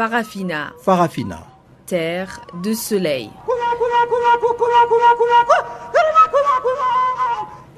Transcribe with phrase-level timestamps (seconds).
[0.00, 0.72] Farafina.
[0.80, 1.46] Farafina.
[1.84, 3.28] Terre de soleil.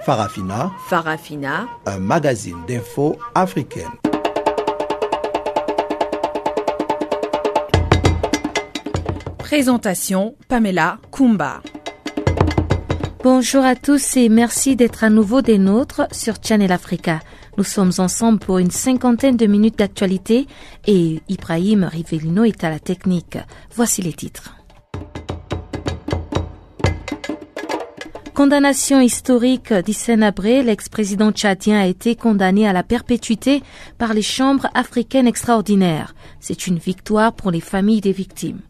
[0.07, 0.71] Farafina.
[0.89, 1.67] Farafina.
[1.85, 3.91] Un magazine d'infos africaine.
[9.39, 11.61] Présentation Pamela Kumba.
[13.25, 17.19] Bonjour à tous et merci d'être à nouveau des nôtres sur Channel Africa.
[17.59, 20.47] Nous sommes ensemble pour une cinquantaine de minutes d'actualité
[20.87, 23.37] et Ibrahim Rivellino est à la technique.
[23.75, 24.57] Voici les titres.
[28.35, 33.63] Condamnation historique d'Hissène Abré, l'ex-président tchadien a été condamné à la perpétuité
[33.99, 36.15] par les chambres africaines extraordinaires.
[36.41, 38.61] C'est une victoire pour les familles des victimes.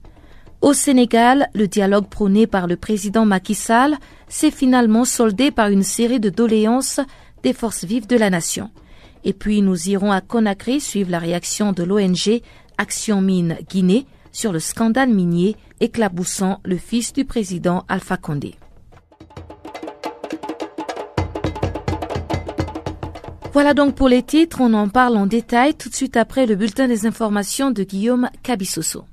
[0.62, 3.96] Au Sénégal, le dialogue prôné par le président Macky Sall
[4.28, 7.00] s'est finalement soldé par une série de doléances
[7.42, 8.70] des forces vives de la nation.
[9.24, 12.40] Et puis nous irons à Conakry suivre la réaction de l'ONG
[12.78, 18.54] Action Mine Guinée sur le scandale minier éclaboussant le fils du président Alpha Condé.
[23.52, 26.56] Voilà donc pour les titres, on en parle en détail tout de suite après le
[26.56, 29.04] bulletin des informations de Guillaume Cabissoso.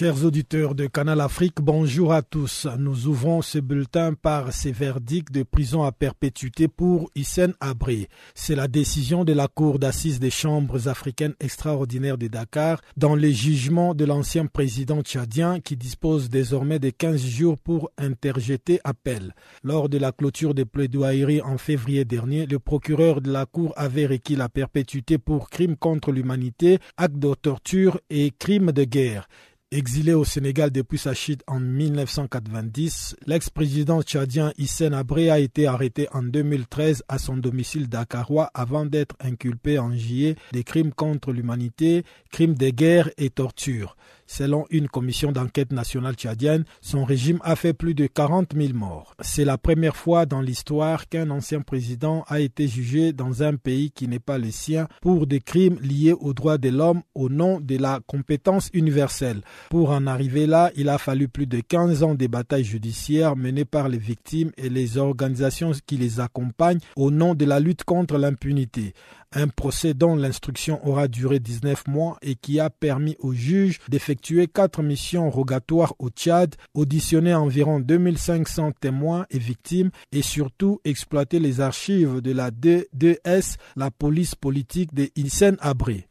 [0.00, 2.66] Chers auditeurs de Canal Afrique, bonjour à tous.
[2.78, 8.08] Nous ouvrons ce bulletin par ces verdicts de prison à perpétuité pour Hissène Abré.
[8.34, 13.34] C'est la décision de la Cour d'assises des chambres africaines extraordinaires de Dakar dans les
[13.34, 19.34] jugements de l'ancien président tchadien qui dispose désormais de 15 jours pour interjeter appel.
[19.62, 24.06] Lors de la clôture des plaidoyeries en février dernier, le procureur de la Cour avait
[24.06, 29.28] requis la perpétuité pour crimes contre l'humanité, actes de torture et crimes de guerre.
[29.72, 36.08] Exilé au Sénégal depuis sa chute en 1990, l'ex-président tchadien Hissène Abré a été arrêté
[36.10, 42.02] en 2013 à son domicile dakarois avant d'être inculpé en juillet des crimes contre l'humanité,
[42.32, 43.96] crimes de guerre et torture.
[44.32, 49.16] Selon une commission d'enquête nationale tchadienne, son régime a fait plus de 40 000 morts.
[49.20, 53.90] C'est la première fois dans l'histoire qu'un ancien président a été jugé dans un pays
[53.90, 57.58] qui n'est pas le sien pour des crimes liés aux droits de l'homme au nom
[57.58, 59.40] de la compétence universelle.
[59.68, 63.64] Pour en arriver là, il a fallu plus de 15 ans de batailles judiciaires menées
[63.64, 68.16] par les victimes et les organisations qui les accompagnent au nom de la lutte contre
[68.16, 68.94] l'impunité
[69.32, 74.48] un procès dont l'instruction aura duré 19 mois et qui a permis au juge d'effectuer
[74.48, 81.60] quatre missions rogatoires au Tchad, auditionner environ 2500 témoins et victimes et surtout exploiter les
[81.60, 86.06] archives de la D2S, la police politique de Hissène Abré.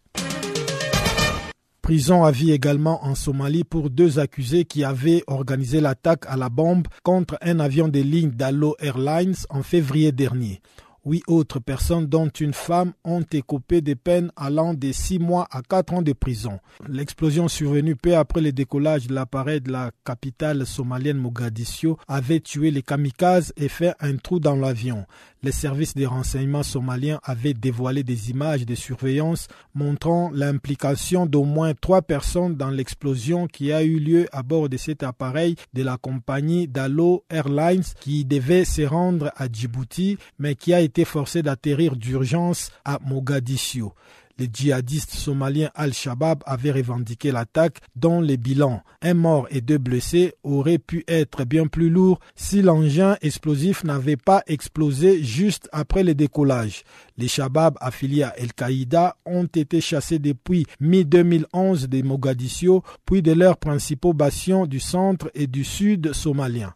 [1.81, 6.49] Prison à vie également en Somalie pour deux accusés qui avaient organisé l'attaque à la
[6.49, 10.61] bombe contre un avion de ligne d'Allo Airlines en février dernier.
[11.09, 15.63] Huit autres personnes, dont une femme, ont écopé des peines allant de six mois à
[15.63, 16.59] quatre ans de prison.
[16.87, 22.69] L'explosion survenue peu après le décollage de l'appareil de la capitale somalienne Mogadiscio avait tué
[22.69, 25.07] les kamikazes et fait un trou dans l'avion.
[25.41, 31.73] Les services de renseignement somaliens avaient dévoilé des images de surveillance montrant l'implication d'au moins
[31.73, 35.95] trois personnes dans l'explosion qui a eu lieu à bord de cet appareil de la
[35.95, 41.95] compagnie Dalo Airlines qui devait se rendre à Djibouti mais qui a été forcé d'atterrir
[41.95, 43.93] d'urgence à Mogadiscio.
[44.39, 50.33] Les djihadistes somaliens Al-Shabaab avaient revendiqué l'attaque dont les bilans, un mort et deux blessés,
[50.43, 56.15] auraient pu être bien plus lourds si l'engin explosif n'avait pas explosé juste après le
[56.15, 56.83] décollage.
[57.17, 63.57] Les Shabab affiliés à Al-Qaïda ont été chassés depuis mi-2011 de Mogadiscio, puis de leurs
[63.57, 66.73] principaux bastions du centre et du sud somalien.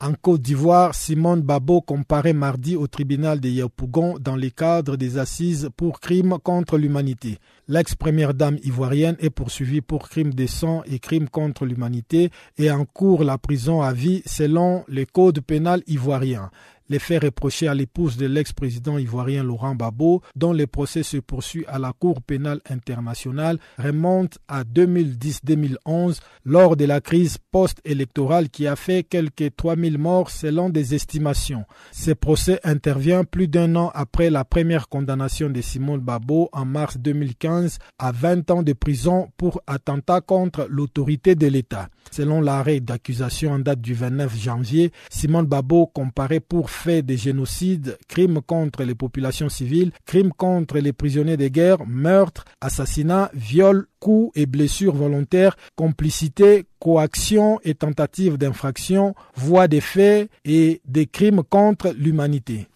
[0.00, 5.18] En Côte d'Ivoire, Simone Babo comparé mardi au tribunal de Yopougon dans le cadre des
[5.18, 7.38] assises pour crimes contre l'humanité.
[7.66, 12.84] L'ex-première dame ivoirienne est poursuivie pour crimes de sang et crimes contre l'humanité et en
[12.84, 16.52] cours la prison à vie selon le code pénal ivoirien.
[16.90, 21.66] Les faits reprochés à l'épouse de l'ex-président ivoirien Laurent Gbagbo, dont le procès se poursuit
[21.66, 28.74] à la Cour pénale internationale, remontent à 2010-2011 lors de la crise post-électorale qui a
[28.76, 31.64] fait quelques 3000 morts selon des estimations.
[31.92, 36.96] Ce procès intervient plus d'un an après la première condamnation de Simone Babo en mars
[36.96, 41.88] 2015 à 20 ans de prison pour attentat contre l'autorité de l'État.
[42.10, 47.98] Selon l'arrêt d'accusation en date du 29 janvier, Simone Babo comparé pour fait de génocide,
[48.08, 54.30] crimes contre les populations civiles, crimes contre les prisonniers de guerre, meurtre, assassinat, viol, coups
[54.36, 61.92] et blessures volontaires, complicité, coaction et tentative d'infraction, voie des faits et des crimes contre
[61.96, 62.68] l'humanité.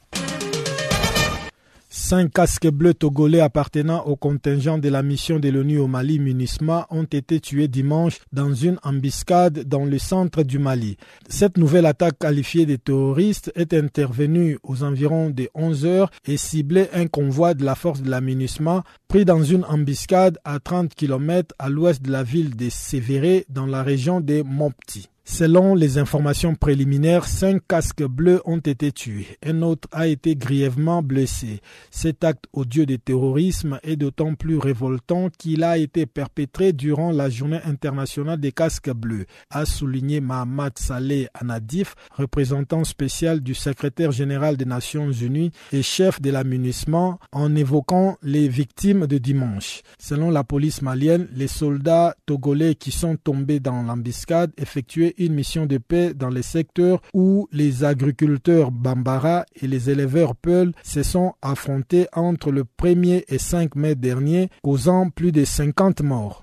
[1.94, 6.86] Cinq casques bleus togolais appartenant au contingent de la mission de l'ONU au Mali MINUSMA
[6.88, 10.96] ont été tués dimanche dans une embuscade dans le centre du Mali.
[11.28, 16.88] Cette nouvelle attaque qualifiée de terroriste est intervenue aux environs de 11 heures et ciblait
[16.94, 21.54] un convoi de la force de la MINUSMA pris dans une embuscade à 30 km
[21.58, 25.10] à l'ouest de la ville de Sévéré dans la région de Mopti.
[25.24, 29.38] Selon les informations préliminaires, cinq casques bleus ont été tués.
[29.46, 31.60] Un autre a été grièvement blessé.
[31.92, 37.30] Cet acte odieux de terrorisme est d'autant plus révoltant qu'il a été perpétré durant la
[37.30, 44.56] journée internationale des casques bleus, a souligné Mahamat Saleh Anadif, représentant spécial du secrétaire général
[44.56, 49.82] des Nations Unies et chef de l'amunissement, en évoquant les victimes de dimanche.
[50.00, 54.50] Selon la police malienne, les soldats togolais qui sont tombés dans l'embuscade
[55.19, 60.73] une mission de paix dans les secteurs où les agriculteurs Bambara et les éleveurs Peul
[60.82, 66.41] se sont affrontés entre le 1er et 5 mai dernier, causant plus de 50 morts.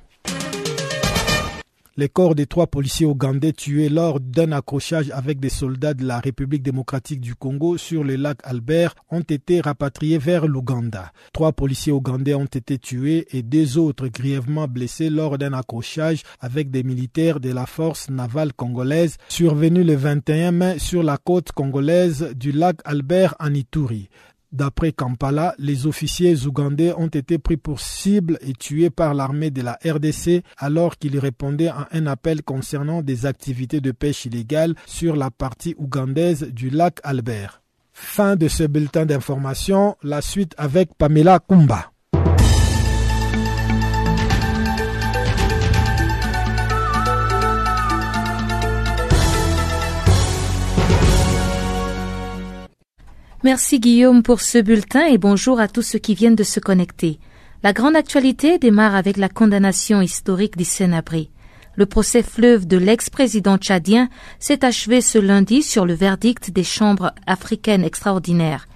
[2.00, 6.22] Les corps des trois policiers ougandais tués lors d'un accrochage avec des soldats de la
[6.22, 11.12] République démocratique du Congo sur le lac Albert ont été rapatriés vers l'Ouganda.
[11.34, 16.72] Trois policiers ougandais ont été tués et deux autres grièvement blessés lors d'un accrochage avec
[16.72, 22.34] des militaires de la force navale congolaise survenu le 21 mai sur la côte congolaise
[22.34, 24.08] du lac Albert en Ituri.
[24.52, 29.62] D'après Kampala, les officiers ougandais ont été pris pour cible et tués par l'armée de
[29.62, 35.16] la RDC alors qu'ils répondaient à un appel concernant des activités de pêche illégales sur
[35.16, 37.62] la partie ougandaise du lac Albert.
[37.94, 41.92] Fin de ce bulletin d'information, la suite avec Pamela Kumba.
[53.52, 57.18] Merci Guillaume pour ce bulletin et bonjour à tous ceux qui viennent de se connecter.
[57.64, 61.32] La grande actualité démarre avec la condamnation historique d'Issenabré.
[61.74, 64.08] Le procès fleuve de l'ex-président tchadien
[64.38, 68.68] s'est achevé ce lundi sur le verdict des chambres africaines extraordinaires.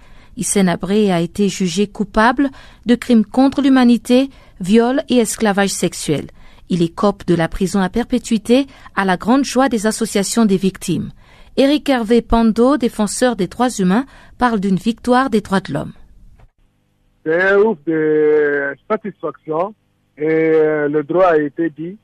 [0.68, 2.50] Abré a été jugé coupable
[2.88, 6.32] de crimes contre l'humanité, viol et esclavage sexuel.
[6.70, 8.66] Il écope de la prison à perpétuité
[8.96, 11.12] à la grande joie des associations des victimes.
[11.56, 14.06] Éric Hervé Pando, défenseur des droits humains,
[14.40, 15.92] parle d'une victoire des droits de l'homme.
[17.24, 19.76] C'est un ouf de satisfaction
[20.18, 21.96] et euh, le droit a été dit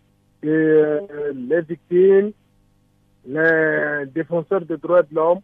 [0.44, 1.00] et euh,
[1.34, 2.32] les victimes,
[3.28, 5.40] les défenseurs des droits de l'homme,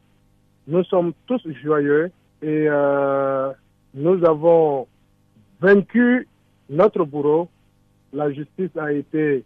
[0.67, 2.11] nous sommes tous joyeux
[2.43, 3.51] et euh,
[3.95, 4.87] nous avons
[5.59, 6.27] vaincu
[6.69, 7.49] notre bourreau.
[8.13, 9.43] La justice a été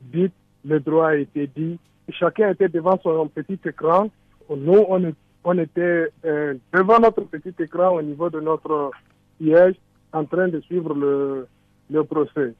[0.00, 0.32] dite,
[0.64, 1.76] le droit a été dit
[2.10, 4.10] chacun était devant son petit écran.
[4.48, 5.12] Nous, on,
[5.44, 8.90] on était euh, devant notre petit écran au niveau de notre
[9.40, 9.74] siège
[10.12, 11.46] en train de suivre le,
[11.90, 12.54] le procès.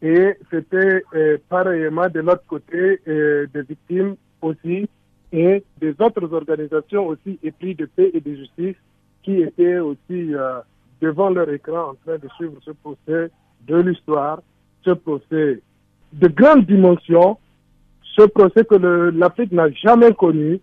[0.00, 4.88] Et c'était euh, pareillement de l'autre côté euh, des victimes aussi
[5.32, 8.76] et des autres organisations aussi épris de paix et de justice
[9.22, 10.32] qui étaient aussi
[11.00, 13.30] devant leur écran en train de suivre ce procès
[13.66, 14.42] de l'histoire,
[14.84, 15.60] ce procès
[16.12, 17.38] de grande dimension
[18.16, 18.74] ce procès que
[19.14, 20.60] l'Afrique n'a jamais connu.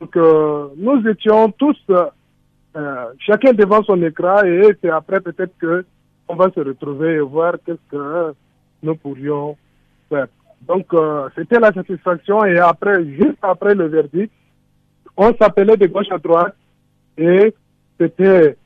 [0.00, 5.84] Donc, euh, nous étions tous, euh, chacun devant son écran, et c'est après peut-être que
[6.26, 8.34] on va se retrouver et voir qu'est-ce que
[8.82, 9.56] nous pourrions
[10.08, 10.26] faire.
[10.66, 14.32] Donc, euh, c'était la satisfaction, et après, juste après le verdict,
[15.16, 16.56] on s'appelait de gauche à droite,
[17.18, 17.54] et
[18.00, 18.56] c'était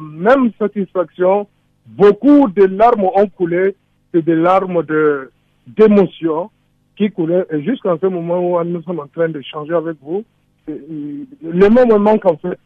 [0.00, 1.48] même satisfaction.
[1.86, 3.74] Beaucoup de larmes ont coulé,
[4.12, 5.30] c'est des larmes de
[5.66, 6.50] d'émotion
[6.98, 7.46] qui coulait.
[7.50, 10.24] Et jusqu'à ce moment où nous sommes en train de changer avec vous,
[10.66, 12.58] le moment manque en fait.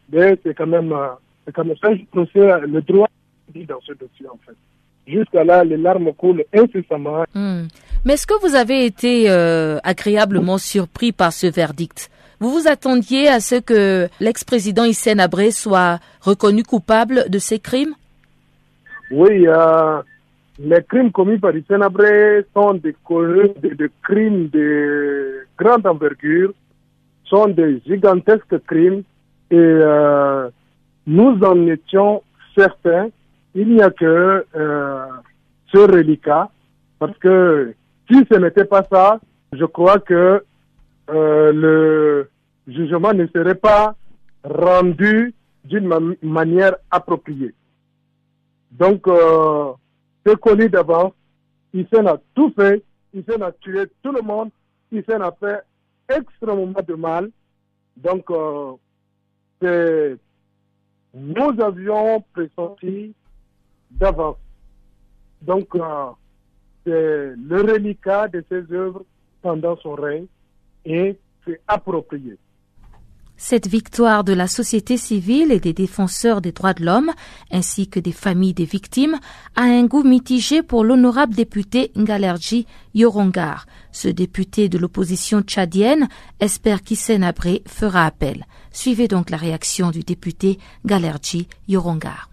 [0.43, 1.09] C'est quand même, euh,
[1.45, 3.07] c'est quand même ça, le droit
[3.53, 4.55] dit dans ce dossier en fait.
[5.05, 7.23] Jusqu'à là, les larmes coulent incessamment.
[7.35, 7.63] Hmm.
[8.05, 12.09] Mais est-ce que vous avez été euh, agréablement surpris par ce verdict?
[12.39, 17.93] Vous vous attendiez à ce que l'ex-président Hissène Abré soit reconnu coupable de ces crimes?
[19.11, 20.01] Oui, euh,
[20.59, 22.95] les crimes commis par Hissène Abré sont des,
[24.03, 26.53] crimes de grande envergure,
[27.25, 29.03] sont des gigantesques crimes
[29.49, 30.49] et euh,
[31.07, 32.21] nous en étions
[32.55, 33.09] certains.
[33.55, 35.05] Il n'y a que euh,
[35.71, 36.49] ce reliquat
[36.99, 37.73] parce que
[38.09, 39.19] si ce n'était pas ça,
[39.53, 40.43] Je crois que
[41.09, 42.29] euh, le
[42.67, 43.95] jugement ne serait pas
[44.43, 45.33] rendu
[45.65, 47.53] d'une manière appropriée.
[48.71, 49.73] Donc, euh,
[50.25, 51.13] c'est connu d'avance.
[51.73, 52.83] Hissène a tout fait.
[53.13, 54.49] Hissène a tué tout le monde.
[54.91, 55.61] Hissène a fait
[56.09, 57.29] extrêmement de mal.
[57.97, 60.15] Donc, euh,
[61.13, 63.13] nous avions pressenti
[63.91, 64.37] d'avance.
[65.41, 66.09] Donc, euh,
[66.85, 69.03] c'est le reliquat de ses œuvres
[69.41, 70.25] pendant son règne
[70.85, 72.37] et c'est approprié.
[73.45, 77.11] Cette victoire de la société civile et des défenseurs des droits de l'homme,
[77.51, 79.17] ainsi que des familles des victimes,
[79.57, 83.65] a un goût mitigé pour l'honorable député Ngalerji Yorongar.
[83.91, 86.07] Ce député de l'opposition tchadienne
[86.39, 88.45] espère qu'Hissène Abré fera appel.
[88.71, 92.29] Suivez donc la réaction du député Ngalerji Yorongar.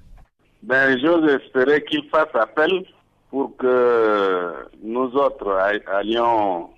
[0.63, 2.85] Ben, j'ose espérer qu'il fasse appel
[3.31, 6.71] pour que nous autres allions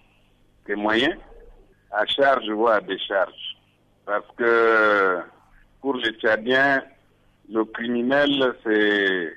[0.65, 1.13] témoigner
[1.91, 3.52] à charge ou à décharge.
[4.05, 5.19] Parce que
[5.81, 6.83] pour les Tchadiens,
[7.51, 9.33] le criminel, c'est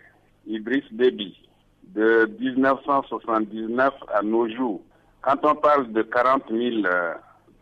[0.47, 1.37] Idriss Déby.
[1.83, 4.81] De 1979 à nos jours,
[5.21, 7.13] quand on parle de 40 000 euh,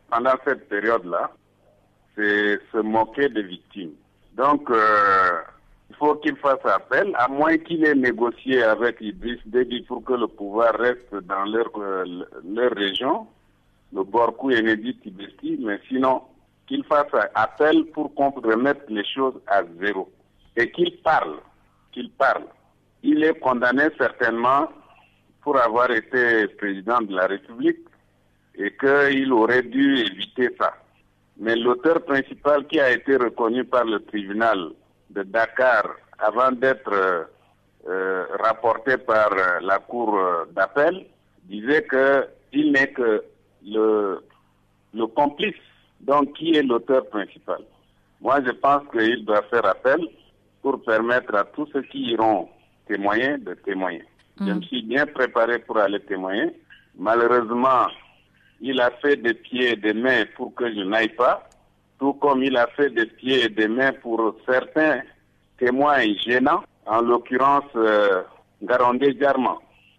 [0.10, 1.32] pendant cette période-là,
[2.16, 3.94] c'est se moquer des victimes.
[4.36, 5.42] Donc, euh,
[5.90, 10.14] il faut qu'il fasse appel, à moins qu'il ait négocié avec Idriss Déby pour que
[10.14, 12.04] le pouvoir reste dans leur, euh,
[12.44, 13.28] leur région,
[13.94, 16.24] le Borkou et Nedi Tibesti, mais sinon,
[16.74, 20.10] qu'il fasse appel pour qu'on remette les choses à zéro.
[20.58, 21.36] Et qu'il parle,
[21.92, 22.46] qu'il parle.
[23.04, 24.68] Il est condamné certainement
[25.42, 27.80] pour avoir été président de la République
[28.56, 30.74] et qu'il aurait dû éviter ça.
[31.38, 34.72] Mais l'auteur principal qui a été reconnu par le tribunal
[35.12, 35.86] de Dakar
[36.18, 37.28] avant d'être
[37.88, 39.30] euh, rapporté par
[39.62, 40.18] la cour
[40.52, 41.06] d'appel
[41.44, 43.24] disait qu'il n'est que
[43.66, 44.20] le
[45.16, 45.56] complice
[46.06, 47.60] donc, qui est l'auteur principal?
[48.22, 50.00] Moi, je pense qu'il doit faire appel
[50.62, 52.50] pour permettre à tous ceux qui iront
[52.88, 54.04] témoigner de témoigner.
[54.40, 54.56] Je mm.
[54.56, 56.52] me suis bien préparé pour aller témoigner.
[56.98, 57.88] Malheureusement,
[58.62, 61.48] il a fait des pieds et des mains pour que je n'aille pas,
[62.00, 65.02] tout comme il a fait des pieds et des mains pour certains
[65.58, 68.24] témoins gênants, en l'occurrence euh,
[68.62, 69.58] Garandé Diarman.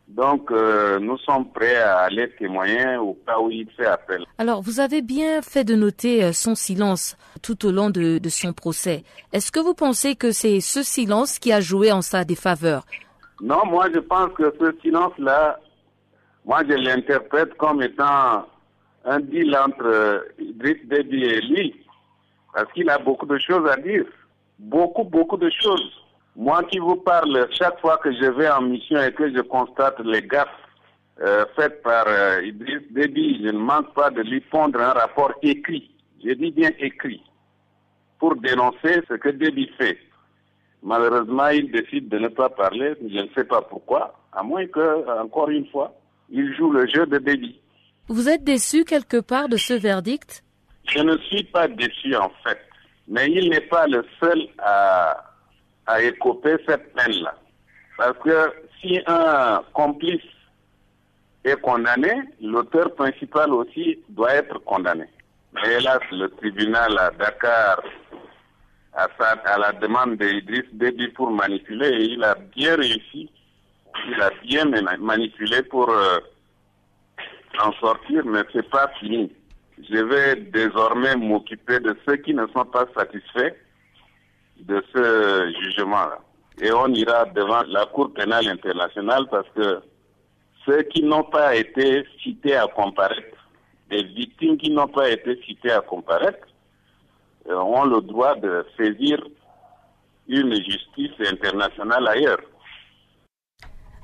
[0.09, 4.25] Donc, euh, nous sommes prêts à aller témoigner au cas où il fait appel.
[4.39, 8.53] Alors, vous avez bien fait de noter euh, son silence tout au long de, son
[8.53, 9.03] procès.
[9.33, 12.85] Est-ce que vous pensez que c'est ce silence qui a joué en sa défaveur?
[13.41, 15.59] Non, moi je pense que ce silence-là,
[16.45, 18.47] moi je l'interprète comme étant
[19.05, 21.75] un deal entre Idriss Déby et lui,
[22.55, 24.05] parce qu'il a beaucoup de choses à dire.
[24.59, 26.04] Beaucoup, beaucoup de choses.
[26.37, 30.01] Moi qui vous parle, chaque fois que je vais en mission et que je constate
[30.01, 30.49] les gaffes
[31.21, 35.33] euh, faites par euh, Idriss Déby, je ne manque pas de lui pondre un rapport
[35.43, 35.91] écrit,
[36.25, 37.23] je dis bien écrit,
[38.19, 39.97] pour dénoncer ce que Déby fait.
[40.83, 45.21] Malheureusement, il décide de ne pas parler, je ne sais pas pourquoi, à moins que,
[45.21, 45.95] encore une fois,
[46.31, 47.61] il joue le jeu de Déby.
[48.09, 50.43] Vous êtes déçu quelque part de ce verdict?
[50.89, 52.59] Je ne suis pas déçu en fait,
[53.07, 55.34] mais il n'est pas le seul à
[55.87, 57.35] à écoper cette peine-là.
[57.97, 60.23] Parce que si un complice
[61.45, 65.05] est condamné, l'auteur principal aussi doit être condamné.
[65.53, 67.83] Mais hélas, le tribunal à Dakar,
[68.95, 69.07] à,
[69.45, 73.31] à la demande d'Idriss Déby pour manipuler, et il a bien réussi,
[74.09, 74.65] il a bien
[74.99, 76.19] manipulé pour euh,
[77.63, 79.31] en sortir, mais c'est pas fini.
[79.79, 83.55] Je vais désormais m'occuper de ceux qui ne sont pas satisfaits
[84.61, 86.19] de ce jugement-là.
[86.61, 89.81] Et on ira devant la Cour pénale internationale parce que
[90.65, 93.37] ceux qui n'ont pas été cités à comparaître,
[93.91, 96.47] des victimes qui n'ont pas été citées à comparaître,
[97.49, 99.19] euh, ont le droit de saisir
[100.29, 102.41] une justice internationale ailleurs.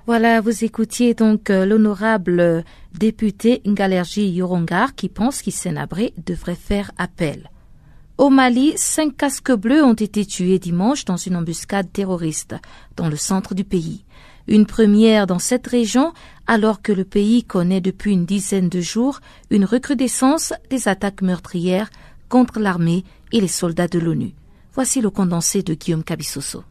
[0.06, 2.64] Voilà, vous écoutiez donc euh, l'honorable
[2.98, 7.48] député Ngalerji Yorongar qui pense qu'Issenabré devrait faire appel.
[8.20, 12.54] Au Mali, cinq casques bleus ont été tués dimanche dans une embuscade terroriste
[12.94, 14.04] dans le centre du pays.
[14.46, 16.12] Une première dans cette région
[16.46, 21.88] alors que le pays connaît depuis une dizaine de jours une recrudescence des attaques meurtrières
[22.28, 24.34] contre l'armée et les soldats de l'ONU.
[24.74, 26.62] Voici le condensé de Guillaume Cabissoso.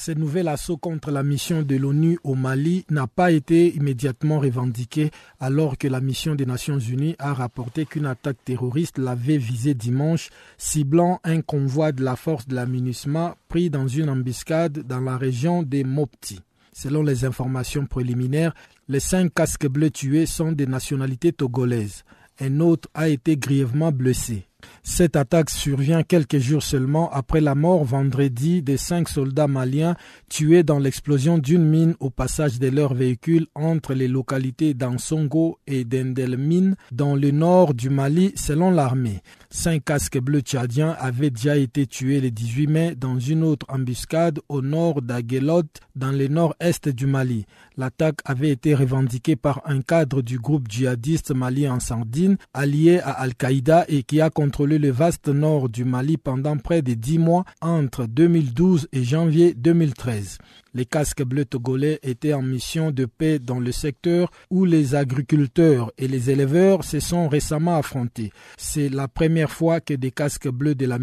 [0.00, 5.10] Ce nouvel assaut contre la mission de l'ONU au Mali n'a pas été immédiatement revendiqué
[5.40, 10.30] alors que la mission des Nations Unies a rapporté qu'une attaque terroriste l'avait visé dimanche,
[10.56, 15.16] ciblant un convoi de la force de la MINUSMA pris dans une embuscade dans la
[15.16, 16.42] région des Mopti.
[16.72, 18.54] Selon les informations préliminaires,
[18.88, 22.04] Les cinq casques bleus tués sont des nationalités togolaises.
[22.40, 24.46] Un autre a été grièvement blessé.
[24.82, 29.96] Cette attaque survient quelques jours seulement après la mort vendredi des cinq soldats maliens
[30.28, 35.84] tués dans l'explosion d'une mine au passage de leur véhicule entre les localités d'Ansongo et
[35.84, 39.22] d'Endelmine dans le nord du Mali selon l'armée.
[39.50, 44.40] Cinq casques bleus tchadiens avaient déjà été tués le 18 mai dans une autre embuscade
[44.48, 45.62] au nord d'Aguelot
[45.96, 47.46] dans le nord-est du Mali.
[47.76, 53.12] L'attaque avait été revendiquée par un cadre du groupe djihadiste Mali en Sardine allié à
[53.12, 57.44] Al-Qaïda et qui a contrôlé le vaste nord du Mali pendant près de dix mois
[57.60, 60.38] entre 2012 et janvier 2013.
[60.74, 65.92] Les casques bleus togolais étaient en mission de paix dans le secteur où les agriculteurs
[65.98, 68.32] et les éleveurs se sont récemment affrontés.
[68.56, 70.98] C'est la première fois que des casques bleus de la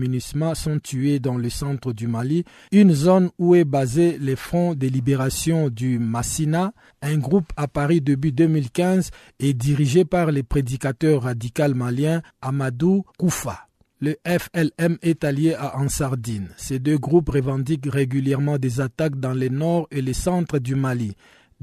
[0.53, 4.87] sont tués dans le centre du Mali, une zone où est basé le Front de
[4.87, 11.73] libération du Massina, un groupe à Paris début 2015 et dirigé par le prédicateur radical
[11.75, 13.64] malien Amadou Koufa.
[14.01, 16.49] Le FLM est allié à Ansardine.
[16.57, 21.15] Ces deux groupes revendiquent régulièrement des attaques dans le nord et le centre du Mali.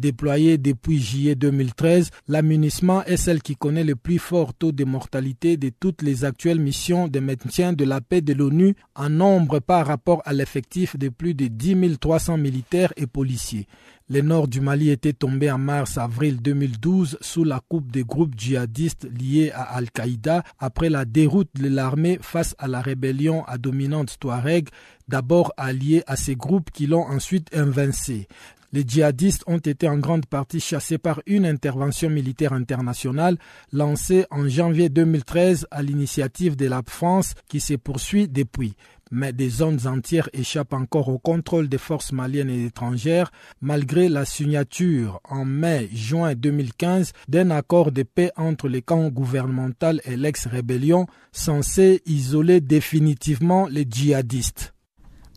[0.03, 5.57] Déployé depuis juillet 2013, l'amunissement est celle qui connaît le plus fort taux de mortalité
[5.57, 9.87] de toutes les actuelles missions de maintien de la paix de l'ONU en nombre par
[9.87, 13.69] rapport à l'effectif de plus de 10 300 militaires et policiers.
[14.09, 19.07] Le nord du Mali était tombé en mars-avril 2012 sous la coupe des groupes djihadistes
[19.09, 24.69] liés à Al-Qaïda après la déroute de l'armée face à la rébellion à dominante Touareg,
[25.07, 28.27] d'abord alliée à ces groupes qui l'ont ensuite invincé.
[28.73, 33.37] Les djihadistes ont été en grande partie chassés par une intervention militaire internationale
[33.73, 38.75] lancée en janvier 2013 à l'initiative de la France qui se poursuit depuis
[39.13, 44.25] mais des zones entières échappent encore au contrôle des forces maliennes et étrangères, malgré la
[44.25, 52.01] signature en mai-juin 2015 d'un accord de paix entre les camps gouvernemental et l'ex-rébellion censé
[52.07, 54.73] isoler définitivement les djihadistes.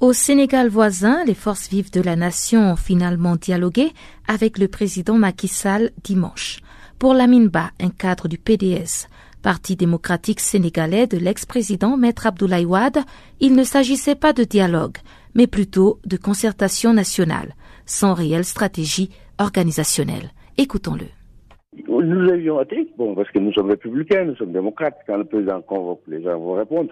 [0.01, 3.91] Au Sénégal voisin, les forces vives de la nation ont finalement dialogué
[4.27, 6.60] avec le président Macky Sall dimanche.
[6.99, 9.08] Pour Lamine un cadre du PDS,
[9.41, 12.97] Parti démocratique sénégalais de l'ex-président Maître Abdoulaye Wade,
[13.39, 14.97] il ne s'agissait pas de dialogue,
[15.36, 17.53] mais plutôt de concertation nationale,
[17.86, 20.31] sans réelle stratégie organisationnelle.
[20.58, 21.05] Écoutons-le.
[21.88, 24.97] Nous avions été, bon, parce que nous sommes républicains, nous sommes démocrates.
[25.08, 26.91] Quand le président convoque, les gens vont répondre.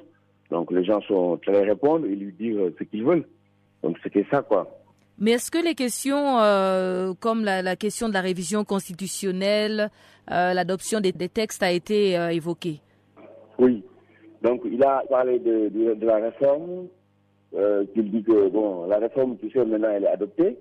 [0.54, 3.26] Donc les gens sont très répondre et lui dire ce qu'ils veulent.
[3.82, 4.70] Donc c'était ça, quoi.
[5.18, 9.90] Mais est-ce que les questions euh, comme la, question de la révision constitutionnelle,
[10.32, 12.82] euh, l'adoption des, textes a été euh, évoquée?
[13.58, 13.84] Oui.
[14.44, 16.88] Donc il a parlé de, de, la réforme,
[17.94, 20.58] qu'il dit que bon, la réforme, tu sais, maintenant elle est adoptée.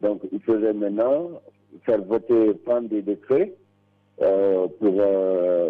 [0.00, 1.30] Donc il faisait maintenant
[1.84, 3.52] faire voter, prendre des décrets
[4.16, 4.92] pour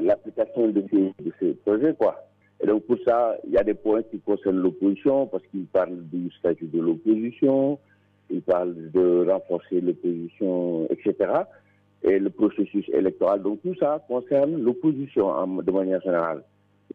[0.03, 2.28] l'application de ces, de ces projets, quoi.
[2.61, 5.97] Et donc pour ça, il y a des points qui concernent l'opposition, parce qu'il parle
[6.09, 7.79] du statut de l'opposition,
[8.31, 11.33] il parle de renforcer l'opposition, etc.
[12.03, 13.43] Et le processus électoral.
[13.43, 16.43] Donc tout ça concerne l'opposition de manière générale.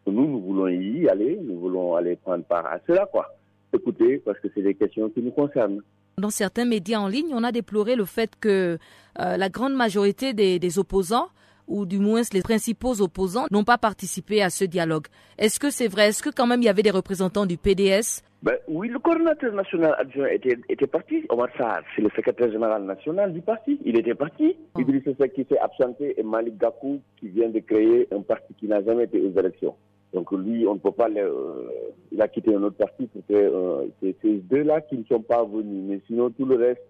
[0.06, 3.34] Nous, nous voulons y aller, nous voulons aller prendre part à cela, quoi.
[3.74, 5.82] Écoutez, parce que c'est des questions qui nous concernent.
[6.18, 8.78] Dans certains médias en ligne, on a déploré le fait que
[9.20, 11.30] euh, la grande majorité des opposants
[11.68, 15.08] ou du moins les principaux opposants n'ont pas participé à ce dialogue.
[15.38, 16.10] Est-ce que c'est vrai?
[16.10, 19.54] Est-ce que quand même il y avait des représentants du PDS ben, Oui, le coordinateur
[19.54, 21.26] national adjoint était, était parti.
[21.30, 23.80] Omar Sarr, c'est le secrétaire général national du parti.
[23.86, 24.56] Il était parti.
[24.76, 24.82] Oh.
[24.82, 25.04] Idriss
[25.36, 29.06] qui s'est absenté et Malik Gakou qui vient de créer un parti qui n'a jamais
[29.06, 29.76] été aux élections.
[30.14, 31.10] Donc lui, on ne peut pas...
[31.10, 31.70] Le, euh,
[32.12, 33.10] il a quitté un autre parti.
[33.16, 35.84] C'était euh, ces deux-là qui ne sont pas venus.
[35.88, 36.84] Mais sinon, tout le reste,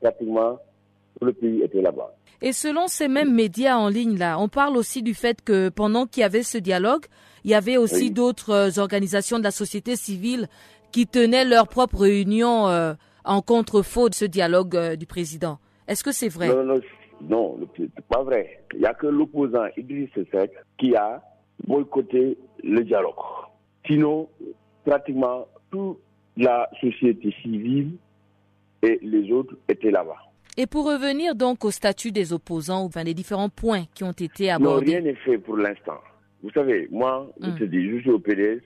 [0.00, 0.58] pratiquement,
[1.18, 2.14] tout le pays était là-bas.
[2.42, 6.06] Et selon ces mêmes médias en ligne là, on parle aussi du fait que pendant
[6.06, 7.06] qu'il y avait ce dialogue,
[7.44, 10.48] il y avait aussi d'autres euh, organisations de la société civile
[10.92, 15.58] qui tenaient leur propre réunion euh, en contre-faux de ce dialogue euh, du président.
[15.88, 16.48] Est-ce que c'est vrai?
[16.48, 16.80] Non, non,
[17.22, 18.60] non, c'est pas vrai.
[18.72, 21.22] Il n'y a que l'opposant Idriss Seck qui a
[21.66, 23.14] boycotté le dialogue.
[23.86, 24.28] Sinon,
[24.84, 25.98] pratiquement toute
[26.36, 27.96] la société civile
[28.82, 30.16] et les autres étaient là-bas.
[30.56, 34.50] Et pour revenir donc au statut des opposants, enfin les différents points qui ont été
[34.50, 34.86] abordés.
[34.86, 35.98] Non, rien n'est fait pour l'instant.
[36.42, 37.58] Vous savez, moi, je hum.
[37.58, 38.60] te dis, je suis au PDS.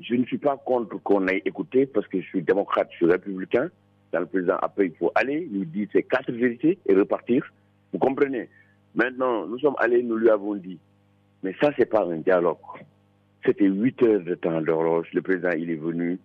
[0.00, 3.06] Je ne suis pas contre qu'on ait écouté parce que je suis démocrate, je suis
[3.06, 3.68] républicain.
[4.12, 7.44] Dans le président, après, il faut aller, lui dire ces quatre vérités et repartir.
[7.92, 8.48] Vous comprenez?
[8.94, 10.78] Maintenant, nous sommes allés, nous lui avons dit.
[11.42, 12.56] Mais ça, c'est pas un dialogue.
[13.44, 15.08] C'était huit heures de temps d'horloge.
[15.12, 16.18] Le président, il est venu,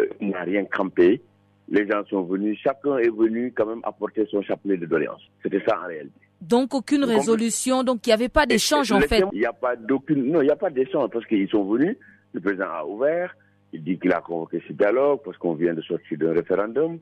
[0.00, 1.20] euh, il n'a rien campé
[1.68, 5.22] les gens sont venus, chacun est venu quand même apporter son chapelet de doléances.
[5.42, 6.20] C'était ça en réalité.
[6.40, 9.24] Donc aucune résolution, donc il n'y avait pas d'échange en fait.
[9.32, 11.96] Il n'y a pas d'aucune, non, il n'y a pas d'échange parce qu'ils sont venus,
[12.32, 13.34] le président a ouvert,
[13.72, 16.98] il dit qu'il a convoqué ce dialogue parce qu'on vient de sortir d'un référendum.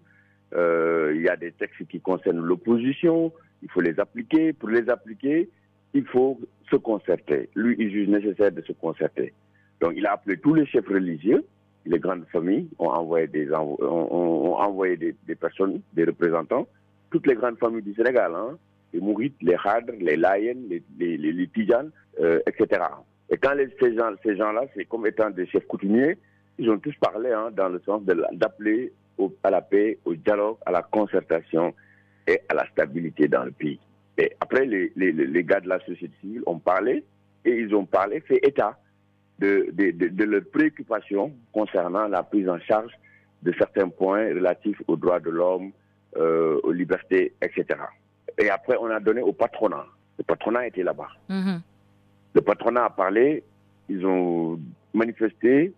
[0.54, 4.52] Euh, il y a des textes qui concernent l'opposition, il faut les appliquer.
[4.52, 5.50] Pour les appliquer,
[5.94, 6.38] il faut
[6.70, 7.50] se concerter.
[7.54, 9.32] Lui, il juge nécessaire de se concerter.
[9.80, 11.44] Donc il a appelé tous les chefs religieux,
[11.86, 16.66] les grandes familles ont envoyé des, ont, envoyé des, personnes, des représentants,
[17.10, 18.56] toutes les grandes familles du Sénégal, hein,
[18.92, 21.50] les Mourites, les Hadr, les Layen, les, les,
[22.20, 22.82] euh, etc.
[23.30, 26.16] Et quand les, ces gens-là, ces gens c'est comme étant des chefs coutumiers,
[26.58, 28.92] ils ont tous parlé hein, dans le sens d'appeler
[29.42, 31.74] à la paix, au dialogue, à la concertation
[32.26, 33.78] et à la stabilité dans le pays.
[34.16, 37.04] Et après, les, les gars de la société civile ont parlé
[37.44, 38.78] et ils ont parlé, fait état
[39.38, 42.92] de, de, de, de leurs préoccupations concernant la prise en charge
[43.42, 45.72] de certains points relatifs aux droits de l'homme,
[46.16, 47.66] euh, aux libertés, etc.
[48.38, 49.84] Et après, on a donné au patronat.
[50.18, 51.08] Le patronat était là-bas.
[51.28, 51.60] Mhm.
[52.34, 53.42] Le patronat a parlé,
[53.88, 54.58] ils ont
[54.92, 55.72] manifesté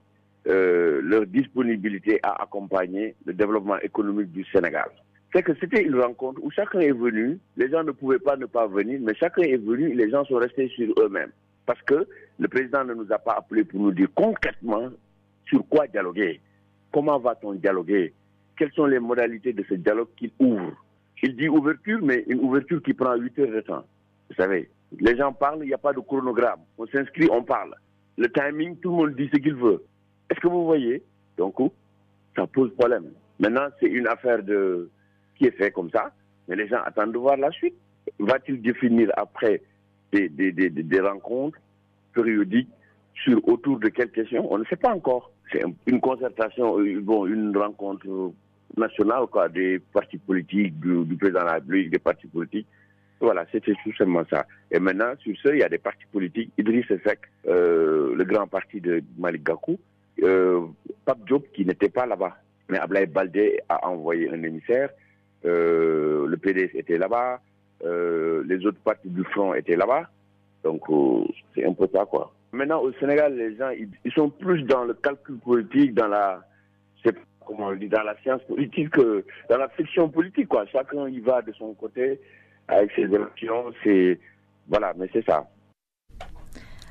[0.46, 4.88] euh, leur disponibilité à accompagner le développement économique du Sénégal.
[5.34, 8.46] C'est que c'était une rencontre où chacun est venu, les gens ne pouvaient pas ne
[8.46, 11.32] pas venir, mais chacun est venu, les gens sont restés sur eux-mêmes.
[11.66, 12.06] Parce que
[12.38, 14.88] le président ne nous a pas appelés pour nous dire concrètement
[15.46, 16.40] sur quoi dialoguer,
[16.92, 18.14] comment va-t-on dialoguer,
[18.56, 20.72] quelles sont les modalités de ce dialogue qu'il ouvre?
[21.22, 23.84] Il dit ouverture, mais une ouverture qui prend 8 heures de temps.
[24.28, 26.60] Vous savez, les gens parlent, il n'y a pas de chronogramme.
[26.78, 27.74] On s'inscrit, on parle.
[28.16, 29.82] Le timing, tout le monde dit ce qu'il veut.
[30.30, 31.02] Est-ce que vous voyez?
[31.36, 31.56] Donc,
[32.34, 33.12] ça pose problème.
[33.38, 34.90] Maintenant, c'est une affaire de
[35.36, 36.12] qui est fait comme ça,
[36.48, 37.74] mais les gens attendent de voir la suite.
[38.18, 39.62] Va-t-il définir après
[40.12, 41.58] des, rencontres
[42.14, 42.68] périodiques
[43.14, 45.30] sur autour de quelles questions On ne sait pas encore.
[45.52, 48.32] C'est une concertation, euh, bon, une rencontre
[48.76, 52.66] nationale quoi, des partis politiques, du, président de la République, des partis politiques.
[53.20, 54.46] Voilà, c'était tout simplement ça.
[54.70, 56.52] Et maintenant, sur ce, il y a des partis politiques.
[56.58, 59.78] Idriss Seck, euh, le grand parti de Malik Gakou,
[60.22, 60.66] euh,
[61.04, 61.20] Pape
[61.54, 62.36] qui n'était pas là-bas.
[62.68, 64.90] Mais Ablaï Baldé a envoyé un émissaire.
[65.44, 67.40] Euh, le PDS était là-bas.
[67.84, 70.08] Euh, les autres partis du front étaient là-bas.
[70.64, 72.32] Donc, euh, c'est un peu ça, quoi.
[72.52, 76.40] Maintenant, au Sénégal, les gens, ils, sont plus dans le calcul politique, dans la,
[77.44, 80.64] comment on dit, dans la science politique, que dans la fiction politique, quoi.
[80.66, 82.18] Chacun y va de son côté
[82.68, 83.72] avec ses élections.
[83.84, 84.18] C'est,
[84.68, 85.46] voilà, mais c'est ça.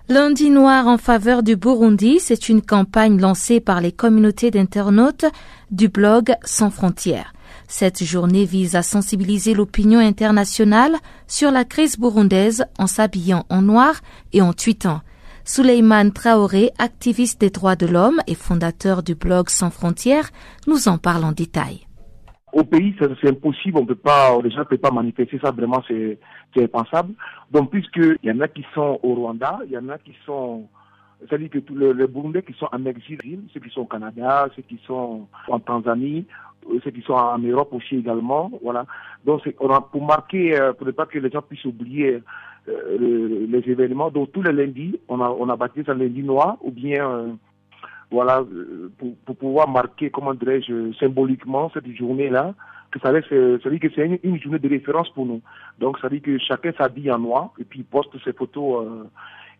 [0.08, 5.26] Lundi noir en faveur du Burundi, c'est une campagne lancée par les communautés d'internautes
[5.72, 7.34] du blog Sans frontières.
[7.68, 10.96] Cette journée vise à sensibiliser l'opinion internationale
[11.28, 13.96] sur la crise burundaise en s'habillant en noir
[14.34, 15.02] et en tweetant.
[15.48, 20.32] Suleiman Traoré, activiste des droits de l'homme et fondateur du blog Sans frontières,
[20.66, 21.86] nous en parle en détail.
[22.52, 25.84] Au pays, c'est impossible, on peut pas, les gens ne peuvent pas manifester ça, vraiment,
[25.88, 26.18] c'est
[26.58, 27.14] impensable.
[27.52, 30.68] Donc, puisqu'il y en a qui sont au Rwanda, il y en a qui sont,
[31.20, 34.64] c'est-à-dire que tous les, Burundais qui sont en exil, ceux qui sont au Canada, ceux
[34.64, 36.26] qui sont en Tanzanie,
[36.84, 38.86] ceux qui sont en Europe aussi également, voilà.
[39.26, 42.22] Donc, on a, pour marquer, euh, pour ne pas que les gens puissent oublier
[42.68, 46.58] euh, les événements, donc tous les lundis, on a, on a baptisé ça lundi noir,
[46.62, 47.38] ou bien
[48.12, 52.54] voilà, euh, pour, pour, pouvoir marquer, comment dirais-je, symboliquement cette journée-là,
[52.92, 53.26] que ça, laisse,
[53.62, 55.42] ça dit que c'est une, journée de référence pour nous.
[55.80, 59.04] Donc ça dit que chacun s'habille en noir et puis poste ses photos euh,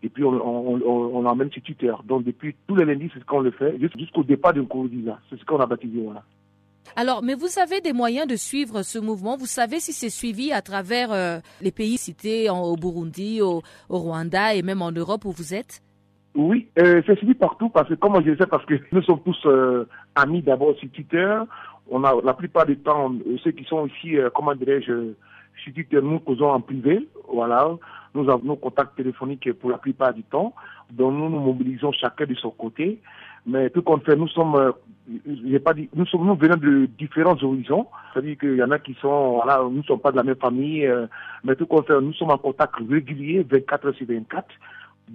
[0.02, 1.92] et puis on, on, on, on emmène sur Twitter.
[2.04, 5.18] Donc depuis tous les lundis, c'est ce qu'on le fait, jusqu'au départ de Nkurunziza.
[5.28, 6.22] C'est ce qu'on a baptisé, voilà.
[6.98, 9.36] Alors, mais vous avez des moyens de suivre ce mouvement?
[9.36, 14.54] Vous savez si c'est suivi à travers euh, les pays cités au Burundi, au, Rwanda
[14.54, 15.82] et même en Europe où vous êtes?
[16.34, 19.44] Oui, euh, c'est suivi partout parce que, comme je sais, parce que nous sommes tous
[19.44, 21.38] euh, amis d'abord sur Twitter.
[21.90, 23.12] On a la plupart du temps,
[23.44, 25.12] ceux qui sont ici, comment dirais-je,
[25.62, 27.06] sur Twitter, nous causons en privé.
[28.14, 30.54] Nous avons nos contacts téléphoniques pour la plupart du temps.
[30.90, 33.00] Donc nous nous mobilisons chacun de son côté.
[33.46, 34.72] Mais tout compte fait, nous sommes,
[35.26, 37.86] j'ai pas dit, nous sommes, nous venons de différents horizons.
[38.12, 40.36] C'est-à-dire qu'il y en a qui sont, voilà, nous ne sommes pas de la même
[40.36, 40.90] famille,
[41.44, 44.46] mais tout compte fait, nous sommes en contact régulier, 24 heures sur 24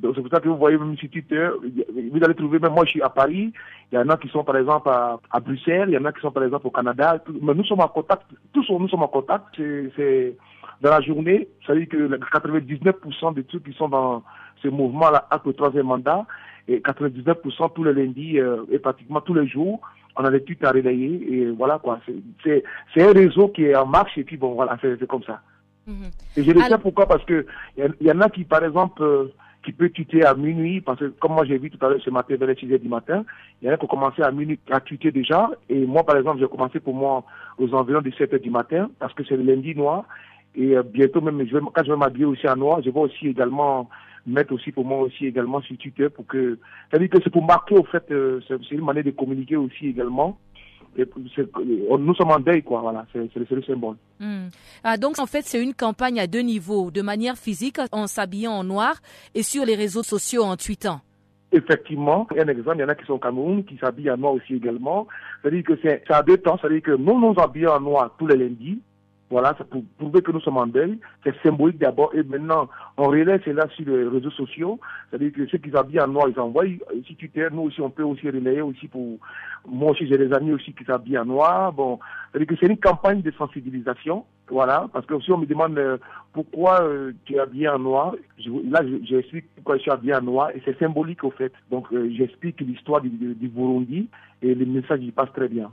[0.02, 2.92] c'est pour ça que vous voyez même sur Twitter, vous allez trouver, même moi je
[2.92, 3.52] suis à Paris,
[3.92, 6.22] il y en a qui sont par exemple à, Bruxelles, il y en a qui
[6.22, 9.46] sont par exemple au Canada, mais nous sommes en contact, tous nous sommes en contact,
[9.58, 10.36] c'est
[10.82, 14.24] dans la journée, ça veut dire que 99% de ceux qui sont dans
[14.64, 16.26] ce mouvement-là acte le troisième mandat,
[16.68, 19.80] et 99% tous les lundis euh, et pratiquement tous les jours,
[20.16, 22.00] on a des tweets à relayer, et voilà quoi,
[22.44, 22.64] c'est
[22.98, 25.42] un réseau qui est en marche, et puis bon voilà, c'est comme ça.
[25.88, 26.38] Mm-hmm.
[26.38, 27.46] Et je le sais pourquoi, parce que
[27.78, 29.04] il y, en a qui par exemple...
[29.04, 32.02] Euh, qui peut tuer à minuit, parce que comme moi j'ai vu tout à l'heure
[32.04, 33.24] ce matin vers les 6 heures du matin,
[33.62, 36.18] il y en a qui ont commencé à minuit à tuer déjà, et moi par
[36.18, 37.24] exemple j'ai commencé pour moi
[37.60, 40.06] aux environs de 7 heures du matin, parce que c'est le lundi noir,
[40.56, 43.28] Et bientôt même, je vais, quand je vais m'habiller aussi en noir, je vais aussi
[43.28, 43.88] également
[44.26, 47.76] mettre aussi pour moi aussi également sur Twitter pour que, c'est-à-dire que c'est pour marquer
[47.76, 48.04] au fait,
[48.48, 50.38] c'est une manière de communiquer aussi également
[50.96, 52.82] nous sommes en deuil, quoi.
[52.82, 53.96] Voilà, c'est le symbole.
[54.20, 54.48] Hmm.
[54.84, 58.54] Ah, donc, en fait, c'est une campagne à deux niveaux, de manière physique, en s'habillant
[58.54, 58.96] en noir,
[59.34, 61.02] et sur les réseaux sociaux en tweetant.
[61.54, 64.34] Effectivement, un exemple, il y en a qui sont au Cameroun, qui s'habillent en noir
[64.34, 65.08] aussi également.
[65.42, 68.38] C'est-à-dire que c'est à deux temps, c'est-à-dire que nous nous habillons en noir tous les
[68.38, 68.80] lundis,
[69.32, 71.00] voilà, c'est pour prouver que nous sommes en deuil.
[71.24, 72.14] C'est symbolique d'abord.
[72.14, 72.68] Et maintenant,
[72.98, 74.78] on relève cela sur les réseaux sociaux.
[75.10, 76.66] C'est-à-dire que ceux qui s'habillent en noir, ils envoient.
[77.08, 79.20] Si tu t'es, nous aussi, on peut aussi relayer aussi pour.
[79.66, 81.72] Moi aussi, j'ai des amis aussi qui s'habillent en noir.
[81.72, 81.98] Bon,
[82.32, 84.26] c'est-à-dire que c'est une campagne de sensibilisation.
[84.50, 85.98] Voilà, parce que si on me demande euh,
[86.34, 88.16] pourquoi euh, tu es habillé en noir,
[88.70, 91.54] là, j'explique pourquoi je suis habillé en noir et c'est symbolique au fait.
[91.70, 94.10] Donc, euh, j'explique l'histoire du, du Burundi
[94.42, 95.72] et le message y passe très bien.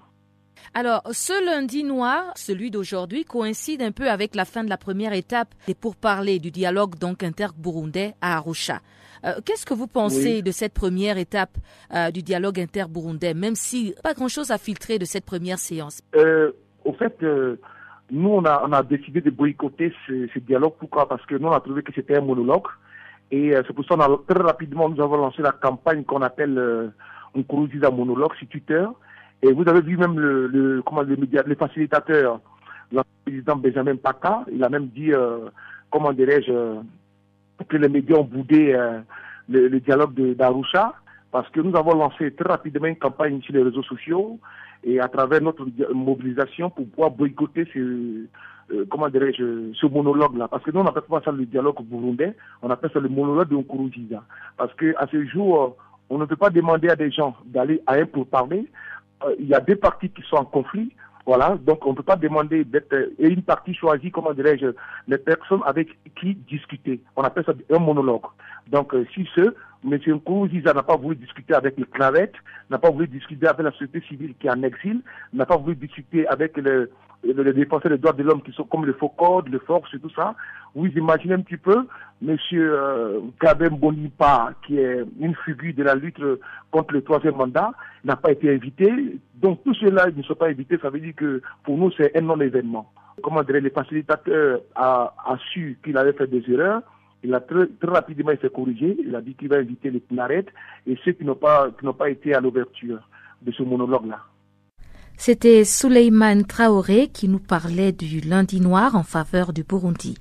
[0.74, 5.12] Alors, ce lundi noir, celui d'aujourd'hui, coïncide un peu avec la fin de la première
[5.12, 8.80] étape des pourparlers du dialogue donc inter-burundais à Arusha.
[9.24, 11.56] Euh, qu'est-ce que vous pensez de cette première étape
[11.94, 16.00] euh, du dialogue inter-burundais, même si pas grand-chose à filtrer de cette première séance?
[16.14, 16.52] Euh,
[16.84, 17.20] Au fait,
[18.10, 20.74] nous, on a, décidé de boycotter ce, dialogue.
[20.78, 21.08] Pourquoi?
[21.08, 22.66] Parce que nous, on a trouvé que c'était un monologue.
[23.30, 26.90] Et c'est pour ça qu'on très rapidement, nous avons lancé la campagne qu'on appelle
[27.34, 28.86] un un monologue sur Twitter.
[29.42, 32.40] Et vous avez vu même le, le comment le, le facilitateur,
[32.92, 35.48] le président Benjamin Paka, il a même dit, euh,
[35.90, 36.80] comment dirais-je, euh,
[37.68, 39.00] que les médias ont boudé euh,
[39.48, 40.94] le, dialogue d'Arusha,
[41.30, 44.38] parce que nous avons lancé très rapidement une campagne sur les réseaux sociaux
[44.84, 48.26] et à travers notre mobilisation pour pouvoir boycotter ce,
[48.88, 50.48] comment dirais-je, ce monologue-là.
[50.48, 53.48] Parce que nous, on n'appelle pas ça le dialogue burundais, on appelle ça le monologue
[53.48, 54.22] de Nkuruziza.
[54.56, 55.76] Parce qu'à ce jour,
[56.10, 58.66] on ne peut pas demander à des gens d'aller à un pour parler,
[59.38, 60.92] il y a deux parties qui sont en conflit.
[61.26, 64.68] Voilà, donc on ne peut pas demander d'être et une partie choisie, comment dirais-je,
[65.08, 67.02] les personnes avec qui discuter.
[67.16, 68.22] On appelle ça un monologue.
[68.68, 69.54] Donc euh, si ce
[69.84, 69.98] M.
[70.06, 72.34] Nkouziza n'a pas voulu discuter avec les clavettes,
[72.70, 75.02] n'a pas voulu discuter avec la société civile qui est en exil,
[75.34, 76.90] n'a pas voulu discuter avec le,
[77.22, 80.10] les défenseurs des droits de l'homme qui sont comme le FOCOD, le Force et tout
[80.16, 80.34] ça.
[80.74, 81.86] Vous imaginez un petit peu,
[82.20, 86.20] Monsieur euh, Kabem Bonipa, qui est une figure de la lutte
[86.70, 87.72] contre le troisième mandat,
[88.04, 88.90] n'a pas été invité.
[89.34, 92.22] Donc tout cela ne sont pas invités, ça veut dire que pour nous c'est un
[92.22, 92.90] non-événement.
[93.22, 95.12] Comment dire, le facilitateur a,
[95.52, 96.82] su qu'il avait fait des erreurs.
[97.24, 98.96] Il a très, très rapidement fait corriger.
[99.04, 100.50] Il a dit qu'il va inviter les Pinarettes
[100.86, 103.00] et ceux qui n'ont pas, qui n'ont pas été à l'ouverture
[103.42, 104.20] de ce monologue-là.
[105.16, 110.16] C'était Souleyman Traoré qui nous parlait du lundi noir en faveur du Burundi.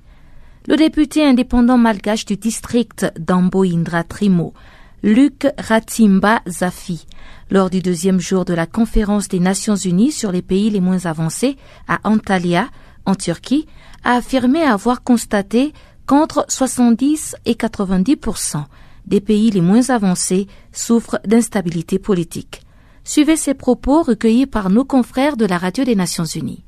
[0.68, 4.52] Le député indépendant malgache du district d'Ambo Indra Trimo,
[5.02, 7.06] Luc Ratimba Zafi,
[7.50, 11.06] lors du deuxième jour de la conférence des Nations Unies sur les pays les moins
[11.06, 11.56] avancés
[11.88, 12.68] à Antalya,
[13.06, 13.66] en Turquie,
[14.04, 15.72] a affirmé avoir constaté
[16.04, 18.62] qu'entre 70 et 90%
[19.06, 22.60] des pays les moins avancés souffrent d'instabilité politique.
[23.04, 26.62] Suivez ces propos recueillis par nos confrères de la Radio des Nations Unies.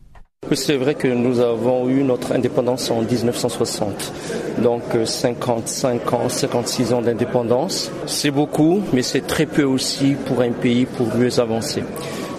[0.52, 4.12] C'est vrai que nous avons eu notre indépendance en 1960.
[4.58, 7.92] Donc 55 ans, 56 ans d'indépendance.
[8.06, 11.84] C'est beaucoup, mais c'est très peu aussi pour un pays pour mieux avancer.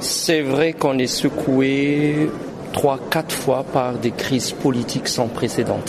[0.01, 2.29] C'est vrai qu'on est secoué
[2.71, 5.79] trois, quatre fois par des crises politiques sans précédent.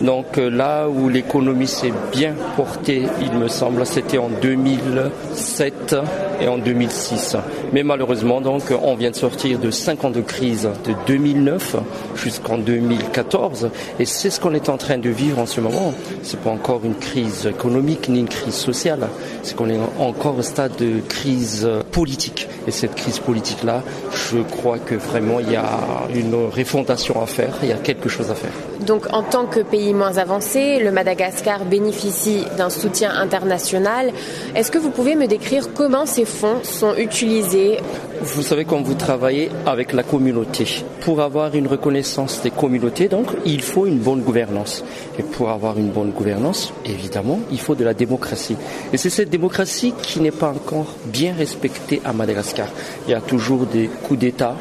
[0.00, 5.96] Donc euh, là où l'économie s'est bien portée, il me semble, c'était en 2007
[6.40, 7.36] et en 2006.
[7.72, 11.76] Mais malheureusement, donc, on vient de sortir de cinq ans de crise de 2009
[12.14, 15.92] jusqu'en 2014, et c'est ce qu'on est en train de vivre en ce moment.
[16.22, 19.08] C'est pas encore une crise économique ni une crise sociale,
[19.42, 22.48] c'est qu'on est encore au stade de crise politique.
[22.66, 25.66] Et cette crise politique-là, je crois que vraiment il y a
[26.14, 28.52] une refondation à faire, il y a quelque chose à faire.
[28.86, 34.12] Donc en tant que pays moins avancé, le Madagascar bénéficie d'un soutien international.
[34.54, 37.78] Est-ce que vous pouvez me décrire comment ces fonds sont utilisés?
[38.22, 40.66] Vous savez, quand vous travaillez avec la communauté,
[41.00, 44.84] pour avoir une reconnaissance des communautés, donc il faut une bonne gouvernance.
[45.18, 48.56] Et pour avoir une bonne gouvernance, évidemment, il faut de la démocratie.
[48.92, 52.68] Et c'est cette démocratie qui n'est pas encore bien respectée à Madagascar.
[53.06, 54.56] Il y a toujours des coups d'État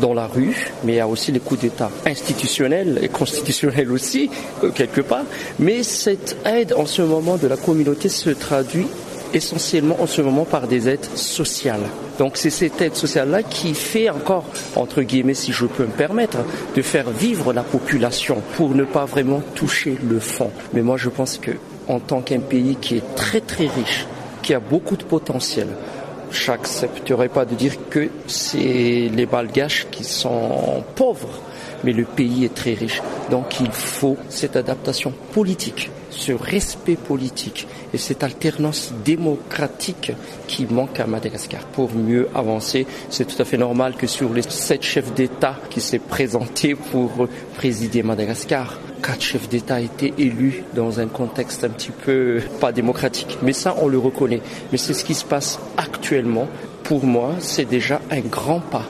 [0.00, 4.30] dans la rue, mais il y a aussi les coups d'État institutionnels et constitutionnels aussi,
[4.64, 5.24] euh, quelque part.
[5.58, 8.86] Mais cette aide en ce moment de la communauté se traduit
[9.34, 11.82] essentiellement en ce moment par des aides sociales.
[12.18, 16.38] Donc c'est cette aide sociale-là qui fait encore, entre guillemets, si je peux me permettre,
[16.74, 20.50] de faire vivre la population pour ne pas vraiment toucher le fond.
[20.72, 21.52] Mais moi je pense que
[21.88, 24.06] en tant qu'un pays qui est très très riche,
[24.42, 25.68] qui a beaucoup de potentiel,
[26.30, 31.40] j'accepterai pas de dire que c'est les Balgaches qui sont pauvres.
[31.84, 33.02] mais le pays est très riche.
[33.30, 40.12] Donc il faut cette adaptation politique ce respect politique et cette alternance démocratique
[40.48, 42.86] qui manque à Madagascar pour mieux avancer.
[43.10, 47.28] C'est tout à fait normal que sur les sept chefs d'État qui s'est présentés pour
[47.56, 53.38] présider Madagascar, quatre chefs d'État étaient élus dans un contexte un petit peu pas démocratique.
[53.40, 54.42] Mais ça, on le reconnaît.
[54.72, 56.48] Mais c'est ce qui se passe actuellement.
[56.82, 58.84] Pour moi, c'est déjà un grand pas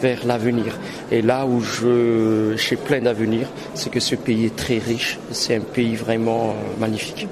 [0.00, 0.78] vers l'avenir.
[1.10, 5.18] Et là où je j'ai plein d'avenir, c'est que ce pays est très riche.
[5.32, 7.28] C'est un pays vraiment euh, magnifique.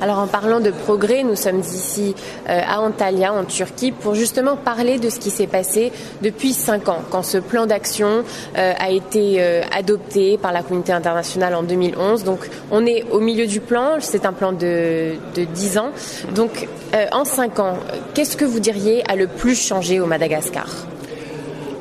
[0.00, 2.14] Alors en parlant de progrès, nous sommes ici
[2.48, 6.88] euh, à Antalya, en Turquie, pour justement parler de ce qui s'est passé depuis cinq
[6.88, 8.24] ans, quand ce plan d'action
[8.56, 9.40] euh, a été
[9.72, 12.24] adopté par la communauté internationale en 2011.
[12.24, 15.90] Donc on est au milieu du plan, c'est un plan de, de 10 ans.
[16.34, 16.68] Donc
[17.12, 17.78] en cinq ans,
[18.14, 20.68] qu'est-ce que vous diriez a le plus changé au Madagascar?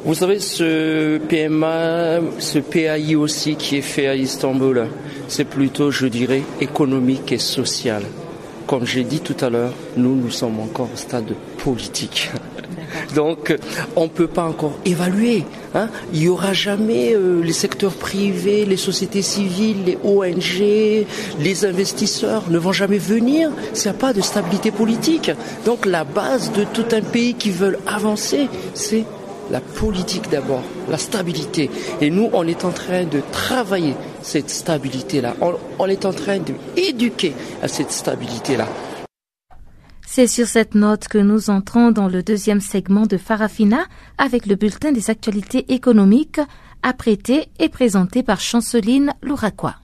[0.07, 4.87] Vous savez, ce PMA, ce PAI aussi qui est fait à Istanbul,
[5.27, 8.03] c'est plutôt, je dirais, économique et social.
[8.65, 12.31] Comme j'ai dit tout à l'heure, nous, nous sommes encore au stade politique.
[13.15, 13.55] Donc,
[13.95, 15.45] on ne peut pas encore évaluer.
[15.73, 15.89] Hein.
[16.13, 21.05] Il n'y aura jamais euh, les secteurs privés, les sociétés civiles, les ONG,
[21.39, 25.31] les investisseurs ne vont jamais venir s'il n'y a pas de stabilité politique.
[25.65, 29.05] Donc, la base de tout un pays qui veut avancer, c'est
[29.51, 31.69] la politique d'abord, la stabilité.
[32.01, 35.35] Et nous, on est en train de travailler cette stabilité-là.
[35.79, 38.67] On, est en train d'éduquer à cette stabilité-là.
[40.05, 43.85] C'est sur cette note que nous entrons dans le deuxième segment de Farafina
[44.17, 46.39] avec le bulletin des actualités économiques
[46.83, 49.75] apprêté et présenté par Chanceline Louraquois.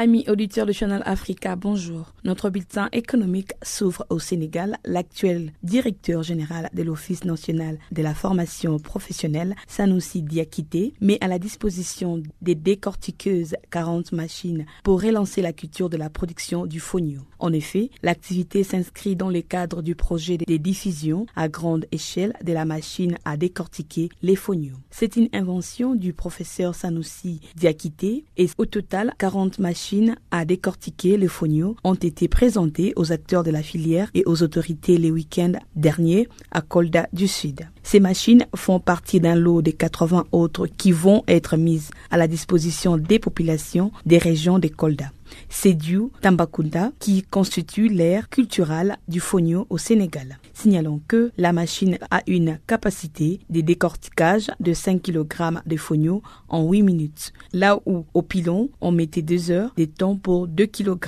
[0.00, 2.12] Amis auditeurs de Channel Africa, bonjour.
[2.22, 4.76] Notre bulletin économique s'ouvre au Sénégal.
[4.84, 11.40] L'actuel directeur général de l'Office national de la formation professionnelle, Sanoussi Diakité, met à la
[11.40, 17.22] disposition des décortiqueuses 40 machines pour relancer la culture de la production du fonio.
[17.38, 22.52] En effet, l'activité s'inscrit dans le cadre du projet de diffusion à grande échelle de
[22.52, 24.76] la machine à décortiquer les phonios.
[24.90, 31.28] C'est une invention du professeur Sanoussi Diakité et au total 40 machines à décortiquer les
[31.28, 36.28] phonios ont été présentés aux acteurs de la filière et aux autorités les week-ends derniers
[36.50, 37.68] à Kolda du Sud.
[37.82, 42.28] Ces machines font partie d'un lot de 80 autres qui vont être mises à la
[42.28, 45.10] disposition des populations des régions de Kolda.
[45.48, 50.38] C'est du Tambakunda qui constitue l'aire culturelle du fonio au Sénégal.
[50.54, 55.26] Signalons que la machine a une capacité de décortiquage de 5 kg
[55.66, 60.16] de fonio en 8 minutes, là où au pilon on mettait 2 heures de temps
[60.16, 60.98] pour 2 kg.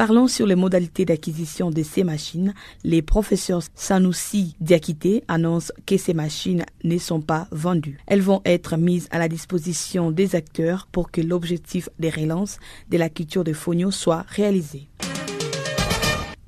[0.00, 2.54] Parlons sur les modalités d'acquisition de ces machines.
[2.84, 7.98] Les professeurs Sanoussi Diakité annoncent que ces machines ne sont pas vendues.
[8.06, 12.56] Elles vont être mises à la disposition des acteurs pour que l'objectif des relances
[12.88, 14.88] de la culture de Fonio soit réalisé.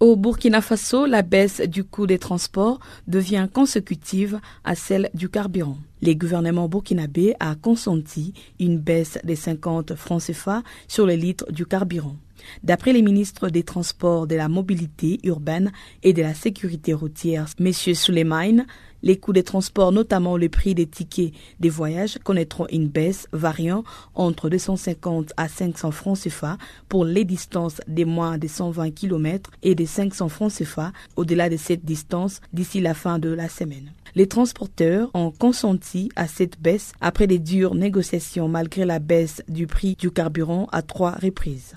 [0.00, 5.76] Au Burkina Faso, la baisse du coût des transports devient consécutive à celle du carburant.
[6.00, 11.66] Le gouvernement burkinabé a consenti une baisse de 50 francs CFA sur les litres du
[11.66, 12.16] carburant.
[12.62, 17.72] D'après les ministres des Transports, de la Mobilité urbaine et de la Sécurité routière, M.
[17.72, 18.66] Suleiman,
[19.02, 23.85] les coûts des transports, notamment le prix des tickets des voyages, connaîtront une baisse variant
[24.14, 26.57] entre 250 à 500 francs CFA
[26.88, 31.57] pour les distances de moins de 120 km et de 500 francs CFA au-delà de
[31.57, 33.92] cette distance d'ici la fin de la semaine.
[34.14, 39.66] Les transporteurs ont consenti à cette baisse après des dures négociations malgré la baisse du
[39.66, 41.74] prix du carburant à trois reprises.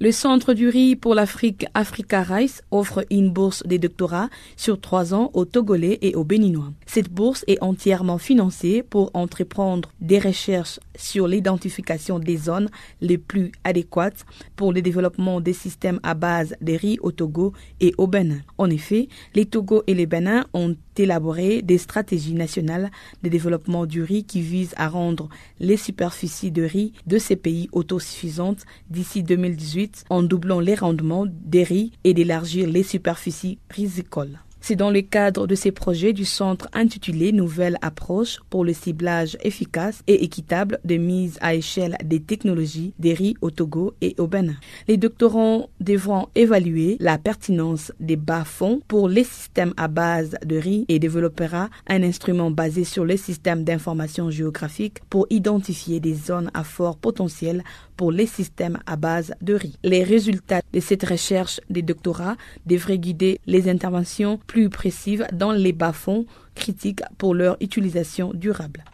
[0.00, 5.12] Le Centre du riz pour l'Afrique, Africa Rice, offre une bourse de doctorat sur trois
[5.12, 6.72] ans aux Togolais et aux Béninois.
[6.86, 12.68] Cette bourse est entièrement financée pour entreprendre des recherches sur l'identification des zones
[13.00, 17.92] les plus adéquates pour le développement des systèmes à base de riz au Togo et
[17.98, 18.38] au Bénin.
[18.56, 22.90] En effet, les Togo et les Bénin ont élaboré des stratégies nationales
[23.22, 25.28] de développement du riz qui visent à rendre
[25.60, 31.62] les superficies de riz de ces pays autosuffisantes d'ici 2018 en doublant les rendements des
[31.62, 34.38] riz et d'élargir les superficies rizicoles.
[34.60, 39.36] C'est dans le cadre de ces projets du centre intitulé Nouvelle approche pour le ciblage
[39.42, 44.26] efficace et équitable de mise à échelle des technologies des riz au Togo et au
[44.26, 44.56] Bénin.
[44.88, 50.84] Les doctorants devront évaluer la pertinence des bas-fonds pour les systèmes à base de riz
[50.88, 56.64] et développera un instrument basé sur le système d'information géographique pour identifier des zones à
[56.64, 57.62] fort potentiel
[57.98, 59.76] pour les systèmes à base de riz.
[59.82, 65.72] Les résultats de cette recherche des doctorats devraient guider les interventions plus précises dans les
[65.72, 66.24] bas-fonds
[66.54, 68.84] critiques pour leur utilisation durable.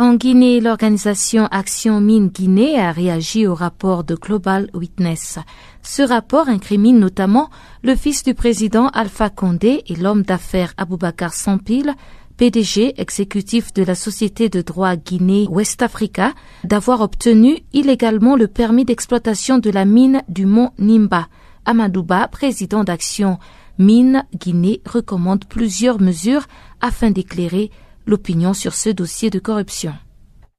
[0.00, 5.40] En Guinée, l'organisation Action Mine Guinée a réagi au rapport de Global Witness.
[5.82, 7.50] Ce rapport incrimine notamment
[7.82, 11.96] le fils du président Alpha Condé et l'homme d'affaires Aboubakar Sampil,
[12.36, 16.32] PDG exécutif de la société de droit Guinée West Africa,
[16.62, 21.26] d'avoir obtenu illégalement le permis d'exploitation de la mine du mont Nimba.
[21.64, 23.40] Amadouba, président d'Action
[23.78, 26.46] Mine Guinée, recommande plusieurs mesures
[26.80, 27.72] afin d'éclairer
[28.08, 29.92] l'opinion sur ce dossier de corruption.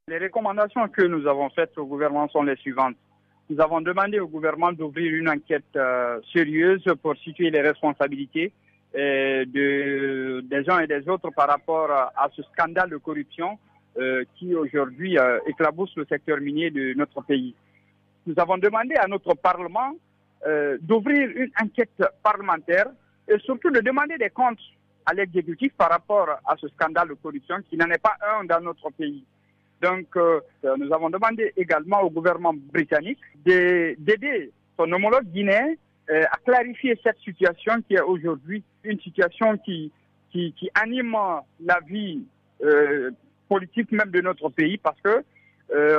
[0.08, 2.96] Les recommandations que nous avons faites au gouvernement sont les suivantes.
[3.50, 8.54] Nous avons demandé au gouvernement d'ouvrir une enquête euh, sérieuse pour situer les responsabilités
[8.96, 13.58] euh, de, des uns et des autres par rapport à, ce scandale de corruption
[13.98, 17.56] euh, qui aujourd'hui éclabousse le secteur minier de notre pays.
[18.28, 19.94] Nous avons demandé à notre Parlement
[20.82, 22.88] d'ouvrir une enquête parlementaire
[23.28, 24.62] et surtout de demander des comptes
[25.10, 28.62] à l'exécutif par rapport à ce scandale de corruption qui n'en est pas un dans
[28.62, 29.26] notre pays.
[29.82, 30.40] Donc, euh,
[30.78, 35.74] nous avons demandé également au gouvernement britannique d'aider son homologue guinéen
[36.12, 39.92] euh, à clarifier cette situation qui est aujourd'hui une situation qui,
[40.76, 41.18] anime
[41.66, 42.22] la vie
[42.62, 43.10] euh,
[43.48, 45.24] politique même de notre pays parce que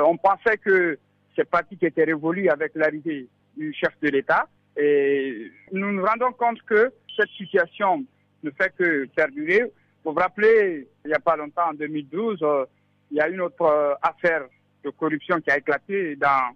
[0.03, 0.97] on pensait que
[1.35, 4.47] ces pratiques étaient révolues avec l'arrivée du chef de l'État
[4.77, 8.05] et nous nous rendons compte que cette situation
[8.43, 9.71] ne fait que perdurer.
[10.03, 12.65] Vous vous rappelez, il n'y a pas longtemps, en 2012, euh,
[13.11, 14.45] il y a une autre euh, affaire
[14.83, 16.55] de corruption qui a éclaté dans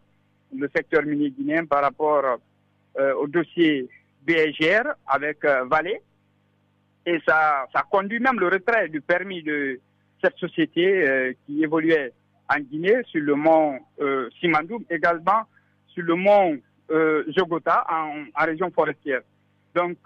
[0.55, 2.39] le secteur minier guinéen par rapport
[2.97, 3.87] euh, au dossier
[4.25, 6.01] BGR avec Valais.
[7.05, 9.79] Et ça, ça conduit même le retrait du permis de
[10.23, 12.13] cette société qui évoluait
[12.49, 13.77] en Guinée, sur le mont
[14.39, 15.43] Simandoum, également
[15.89, 16.57] sur le mont
[17.27, 19.21] Jogota en, en, région forestière.
[19.75, 19.97] Donc,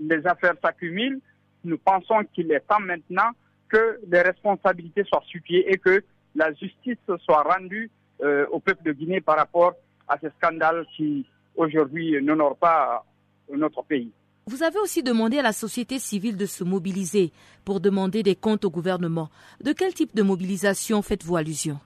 [0.00, 1.20] les affaires s'accumulent,
[1.64, 3.30] nous pensons qu'il est temps maintenant
[3.68, 6.02] que les responsabilités soient situées et que
[6.34, 7.90] la justice soit rendue
[8.22, 9.74] euh, au peuple de Guinée par rapport
[10.08, 11.26] à ces scandales qui
[11.56, 13.04] aujourd'hui n'honorent pas
[13.52, 14.10] notre pays.
[14.46, 17.32] Vous avez aussi demandé à la société civile de se mobiliser
[17.64, 19.30] pour demander des comptes au gouvernement.
[19.62, 21.78] De quel type de mobilisation faites-vous allusion?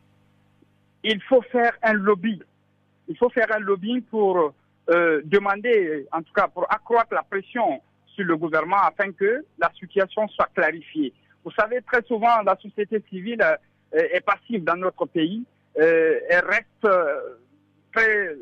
[1.04, 2.42] Il faut faire un lobby.
[3.06, 4.52] Il faut faire un lobby pour
[4.90, 7.80] euh, demander, en tout cas pour accroître la pression
[8.24, 11.12] le gouvernement afin que la situation soit clarifiée.
[11.44, 15.44] Vous savez, très souvent, la société civile euh, est passive dans notre pays.
[15.78, 17.38] Euh, elle reste euh,
[17.94, 18.34] très,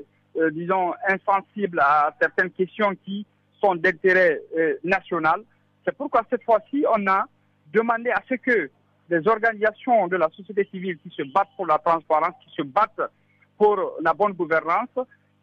[0.53, 3.27] disons, insensible à certaines questions qui
[3.61, 4.41] sont d'intérêt
[4.85, 5.43] national.
[5.85, 7.25] C'est pourquoi cette fois-ci, on a
[7.73, 8.71] demandé à ce que
[9.09, 13.11] les organisations de la société civile qui se battent pour la transparence, qui se battent
[13.57, 14.91] pour la bonne gouvernance,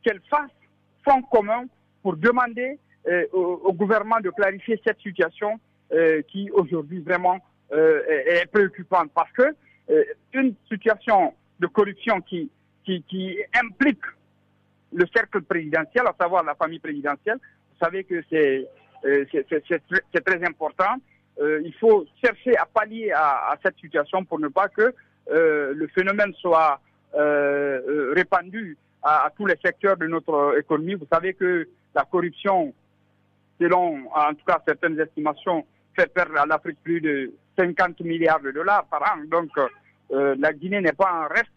[0.04, 0.52] qu'elles fassent
[1.04, 1.66] front commun
[2.02, 5.60] pour demander euh, au, gouvernement de clarifier cette situation
[5.92, 7.38] euh, qui aujourd'hui vraiment
[7.74, 9.44] euh, est, préoccupante parce que
[10.34, 12.50] une situation de corruption qui,
[12.86, 14.06] qui, qui implique
[14.94, 18.68] le cercle présidentiel, à savoir la famille présidentielle, vous savez que c'est
[19.04, 20.96] c'est très important.
[21.42, 24.94] il faut chercher à pallier à, à, cette situation pour ne pas que
[25.30, 26.80] le phénomène soit
[27.14, 30.94] répandu à, tous les secteurs de notre économie.
[30.94, 32.74] Vous savez que la corruption
[33.60, 38.52] selon en tout cas certaines estimations, fait perdre à l'Afrique plus de 50 milliards de
[38.52, 39.22] dollars par an.
[39.30, 39.50] Donc
[40.12, 41.52] euh, la Guinée n'est pas en reste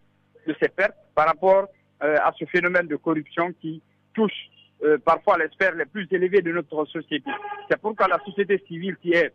[0.46, 1.68] de ses pertes par rapport
[2.02, 3.82] euh, à ce phénomène de corruption qui
[4.14, 4.50] touche
[4.84, 7.30] euh, parfois les sphères les plus élevées de notre société.
[7.70, 9.32] C'est pourquoi la société civile qui est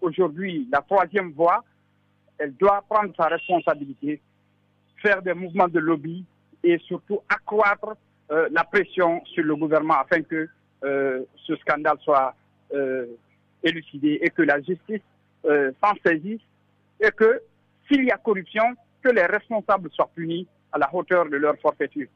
[0.00, 1.64] aujourd'hui la troisième voie,
[2.38, 4.20] elle doit prendre sa responsabilité,
[5.02, 6.24] faire des mouvements de lobby
[6.62, 7.96] et surtout accroître
[8.30, 10.46] la pression sur le gouvernement afin que euh,
[10.82, 12.34] ce scandale soit
[12.74, 13.06] euh,
[13.62, 15.02] élucidé et que la justice
[15.44, 16.40] euh, s'en saisisse
[17.00, 17.42] et que
[17.88, 18.64] s'il y a corruption,
[19.02, 22.08] que les responsables soient punis à la hauteur de leur forfaiture.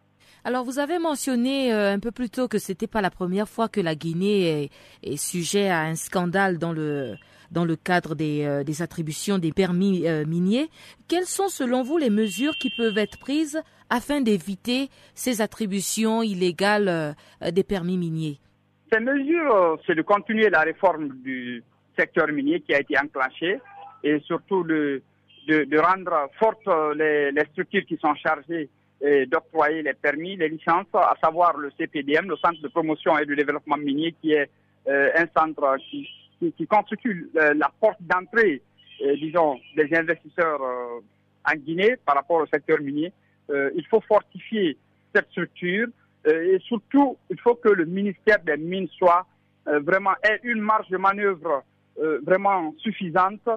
[0.45, 3.69] Alors vous avez mentionné euh, un peu plus tôt que c'était pas la première fois
[3.69, 4.71] que la Guinée
[5.03, 7.17] est, sujet à un scandale dans le
[7.51, 10.71] dans le cadre des, euh, attributions des permis euh, miniers.
[11.09, 17.17] Quelles sont selon vous les mesures qui peuvent être prises afin d'éviter ces attributions illégales
[17.43, 18.39] des permis miniers?
[18.93, 21.63] Ces mesures, c'est de continuer la réforme du
[21.99, 23.61] secteur minier qui a été enclenchée
[24.03, 25.03] et surtout de,
[25.47, 28.69] de, de rendre fortes les, les structures qui sont chargées
[29.29, 33.35] d'octroyer les permis, les licences, à savoir le CPDM, le Centre de promotion et de
[33.35, 34.51] développement minier, qui est
[34.89, 36.09] euh, un centre qui,
[36.57, 38.63] qui, constitue euh, la porte d'entrée,
[39.03, 40.61] euh, disons, des investisseurs
[41.45, 43.13] en Guinée par rapport au secteur minier.
[43.51, 44.77] il faut fortifier
[45.15, 45.89] cette structure
[46.27, 49.27] et surtout, il faut que le ministère des Mines soit
[49.67, 51.63] vraiment ait une marge de manœuvre
[52.23, 53.49] vraiment suffisante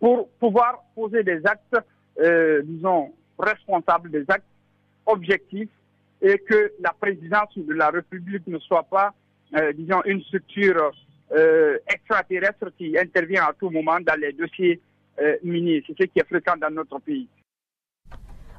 [0.00, 1.76] pour pouvoir poser des actes,
[2.64, 4.44] disons, responsable des actes
[5.06, 5.68] objectifs
[6.22, 9.12] et que la présidence de la République ne soit pas,
[9.56, 10.92] euh, disons, une structure
[11.32, 14.80] euh, extraterrestre qui intervient à tout moment dans les dossiers
[15.20, 15.82] euh, miniers.
[15.86, 17.28] C'est ce qui est fréquent dans notre pays.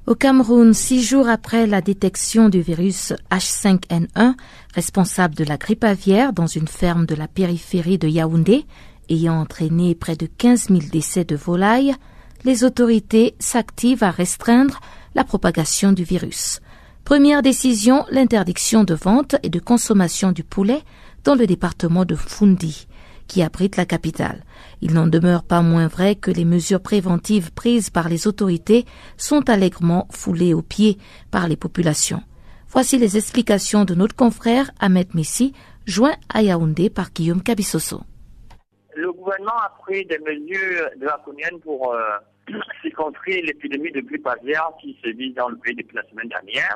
[0.05, 4.33] Au Cameroun, six jours après la détection du virus H5N1,
[4.75, 8.65] responsable de la grippe aviaire dans une ferme de la périphérie de Yaoundé,
[9.07, 11.95] ayant entraîné près de 15 000 décès de volailles,
[12.43, 14.81] les autorités s'activent à restreindre
[15.15, 16.59] la propagation du virus.
[17.05, 20.81] Première décision, l'interdiction de vente et de consommation du poulet
[21.23, 22.87] dans le département de Fundi,
[23.33, 24.43] qui abrite la capitale.
[24.79, 28.85] Il n'en demeure pas moins vrai que les mesures préventives prises par les autorités
[29.17, 30.99] sont allègrement foulées aux pieds
[31.31, 32.21] par les populations.
[32.67, 35.51] Voici les explications de notre confrère Ahmed Messi,
[35.87, 38.01] joint à Yaoundé par Guillaume Cabissoso.
[38.95, 42.19] Le gouvernement a pris des mesures draconiennes pour euh,
[42.95, 46.75] compris l'épidémie de grippe aviaire qui se vit dans le pays depuis la semaine dernière.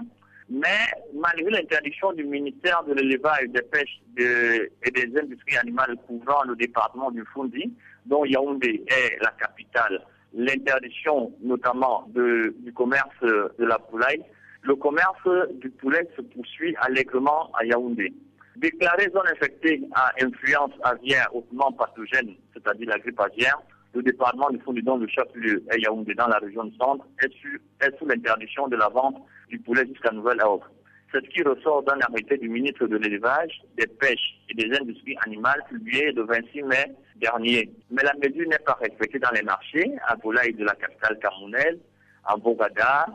[0.50, 6.56] Mais malgré l'interdiction du ministère de l'élevage, des pêches et des industries animales couvrant le
[6.56, 7.74] département du Fundi,
[8.06, 10.02] dont Yaoundé est la capitale,
[10.34, 14.24] l'interdiction notamment du commerce de la poulaille,
[14.64, 15.28] le commerce
[15.62, 18.14] du poulet se poursuit allègrement à Yaoundé.
[18.56, 23.62] Déclarée zone infectée à influence aviaire hautement pathogène, c'est-à-dire la grippe aviaire,
[23.94, 28.68] le département du Fondidon, le chef-lieu Yaoundé dans la région du centre, est, sous l'interdiction
[28.68, 29.18] de la vente
[29.50, 30.70] du poulet jusqu'à nouvel ordre.
[31.12, 35.16] C'est ce qui ressort d'un arrêté du ministre de l'Élevage, des Pêches et des Industries
[35.26, 36.86] animales publié le 26 mai
[37.16, 37.70] dernier.
[37.90, 41.80] Mais la mesure n'est pas respectée dans les marchés, à Volaille de la capitale camerounaise,
[42.26, 43.06] à Bogada,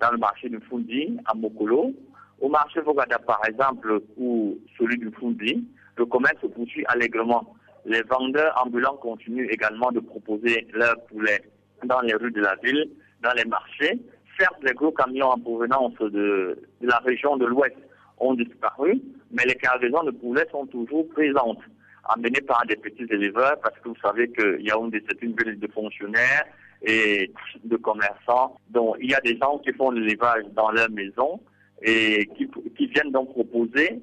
[0.00, 1.92] dans le marché du Fundi, à Mokolo.
[2.40, 5.62] Au marché Bogada, par exemple, ou celui du Fundi,
[5.96, 11.42] le commerce se poursuit allègrement les vendeurs ambulants continuent également de proposer leurs poulets
[11.84, 12.90] dans les rues de la ville,
[13.22, 13.98] dans les marchés.
[14.42, 17.76] Certes, les gros camions en provenance de, la région de l'Ouest
[18.18, 21.60] ont disparu, mais les cargaisons de poulets sont toujours présentes,
[22.06, 25.68] amenées par des petits éleveurs, parce que vous savez que Yaoundé, c'est une ville de
[25.68, 26.44] fonctionnaires
[26.82, 27.30] et
[27.62, 28.56] de commerçants.
[28.70, 31.38] Donc, il y a des gens qui font l'élevage dans leur maison
[31.80, 34.00] et qui, viennent donc proposer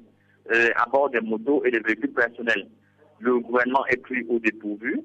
[0.54, 2.66] euh, à bord des motos et des véhicules personnels
[3.20, 5.00] le gouvernement est pris au dépourvu.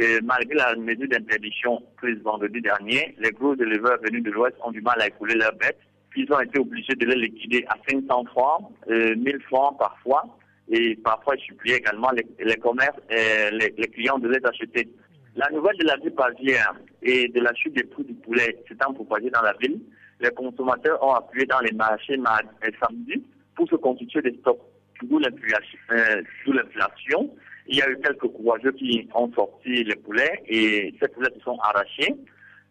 [0.00, 4.70] Et malgré la mesure d'interdiction prise vendredi dernier, les gros éleveurs venus de l'Ouest ont
[4.70, 5.78] du mal à écouler leurs bêtes.
[6.16, 10.24] Ils ont été obligés de les liquider à 500 francs, euh, 1000 francs parfois,
[10.68, 14.88] et parfois ils supplient également les, commerces et les, clients de les acheter.
[15.36, 18.92] La nouvelle de la grippe aviaire et de la chute des prix du poulet s'étant
[18.94, 19.80] propagée dans la ville,
[20.20, 23.22] les consommateurs ont appuyé dans les marchés et samedi
[23.54, 24.58] pour se constituer des stocks,
[25.02, 27.30] d'où l'inflation.
[27.68, 31.32] Euh, il y a eu quelques courageux qui ont sorti les poulets et ces poulets
[31.34, 32.14] se sont arrachés.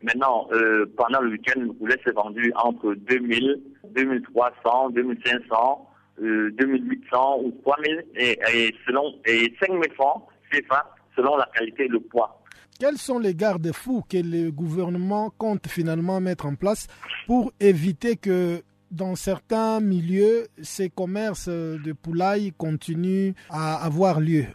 [0.04, 3.62] Maintenant, euh, pendant le week-end, le poulet s'est vendu entre 2000,
[3.96, 5.90] 2300, 2500,
[6.20, 12.00] 2800 ou 3000 et, et selon et 5000 francs CFA selon la qualité et le
[12.00, 12.44] poids.
[12.80, 16.88] Quels sont les garde-fous que le gouvernement compte finalement mettre en place
[17.26, 24.46] pour éviter que dans certains milieux, ces commerces de poulailles continuent à avoir lieu?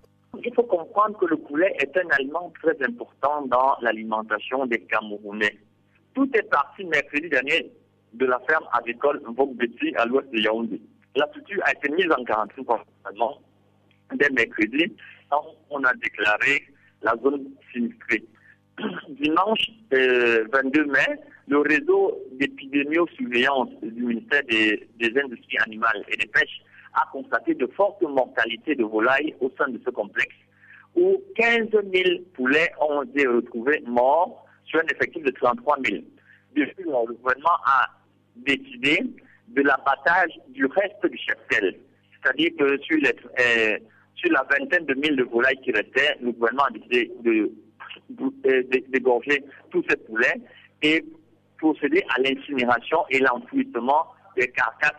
[0.44, 5.58] Il faut comprendre que le poulet est un aliment très important dans l'alimentation des Camerounais.
[6.14, 7.70] Tout est parti mercredi dernier
[8.12, 10.80] de la ferme agricole Vogbeti à l'ouest de Yaoundé.
[11.16, 13.40] La structure a été mise en garantie complètement
[14.14, 14.94] dès mercredi
[15.30, 16.62] quand on a déclaré
[17.02, 18.24] la zone sinistrée.
[19.08, 26.62] Dimanche 22 euh, mai, le réseau d'épidémio-surveillance du ministère des Industries animales et des Pêches
[26.94, 30.34] a constaté de fortes mortalités de volailles au sein de ce complexe,
[30.94, 31.82] où 15 000
[32.34, 36.02] poulets ont été retrouvés morts sur un effectif de 33 000.
[36.54, 37.88] Depuis, le gouvernement a
[38.36, 39.00] décidé
[39.48, 41.76] de l'abattage du reste du cheptel.
[42.22, 43.78] C'est-à-dire que sur, euh,
[44.14, 47.50] sur la vingtaine de mille de volailles qui restaient, le gouvernement a décidé de
[48.88, 50.40] dégorger tous ces poulets
[50.82, 51.04] et
[51.58, 54.92] procéder à l'incinération et l'enfouissement des carcasses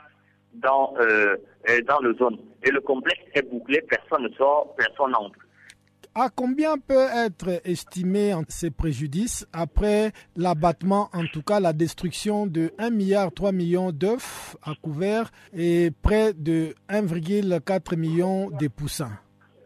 [0.56, 1.36] dans, euh,
[1.88, 2.38] dans le zone.
[2.64, 5.40] Et le complexe est bouclé, personne ne sort, personne n'entre.
[6.16, 12.72] À combien peut être estimé ces préjudices après l'abattement, en tout cas la destruction de
[12.78, 19.18] 1 milliard 3 millions d'œufs à couvert et près de 1,4 million de poussins?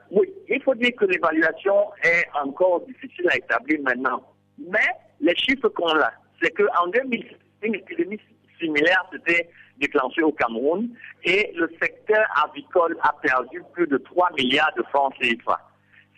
[0.10, 4.24] Oui, il faut dire que l'évaluation est encore difficile à établir maintenant.
[4.58, 4.88] Mais
[5.20, 7.26] les chiffres qu'on a, c'est qu'en 2000,
[7.64, 8.20] une épidémie
[8.58, 10.89] similaire s'était déclenchée au Cameroun
[11.23, 15.59] et le secteur avicole a perdu plus de 3 milliards de francs CFA.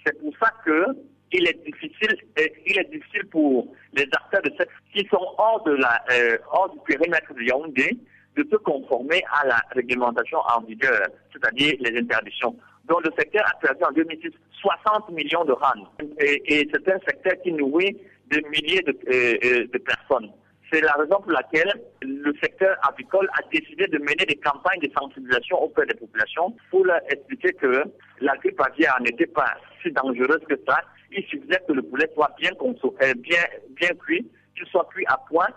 [0.05, 0.85] C'est pour ça que
[1.31, 5.63] il est difficile, euh, il est difficile pour les acteurs de cette qui sont hors
[5.63, 7.97] de la, euh, hors du périmètre de Yaoundé
[8.35, 12.55] de se conformer à la réglementation en vigueur, c'est-à-dire les interdictions.
[12.87, 14.31] Donc le secteur a perdu en 2006
[14.61, 15.87] 60 millions de rangs.
[16.19, 17.95] Et, c'est un secteur qui nourrit
[18.27, 20.31] des milliers de, euh, de personnes.
[20.71, 24.91] C'est la raison pour laquelle le secteur avicole a décidé de mener des campagnes de
[24.91, 27.83] sensibilisation auprès des populations pour leur expliquer que
[28.21, 29.51] la grippe aviaire n'était pas
[29.81, 30.79] si dangereuse que ça.
[31.11, 35.17] Il suffisait que le poulet soit bien, euh, bien, bien cuit, qu'il soit cuit à
[35.27, 35.47] point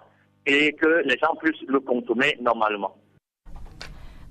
[0.46, 2.96] et que les gens puissent le consommer normalement.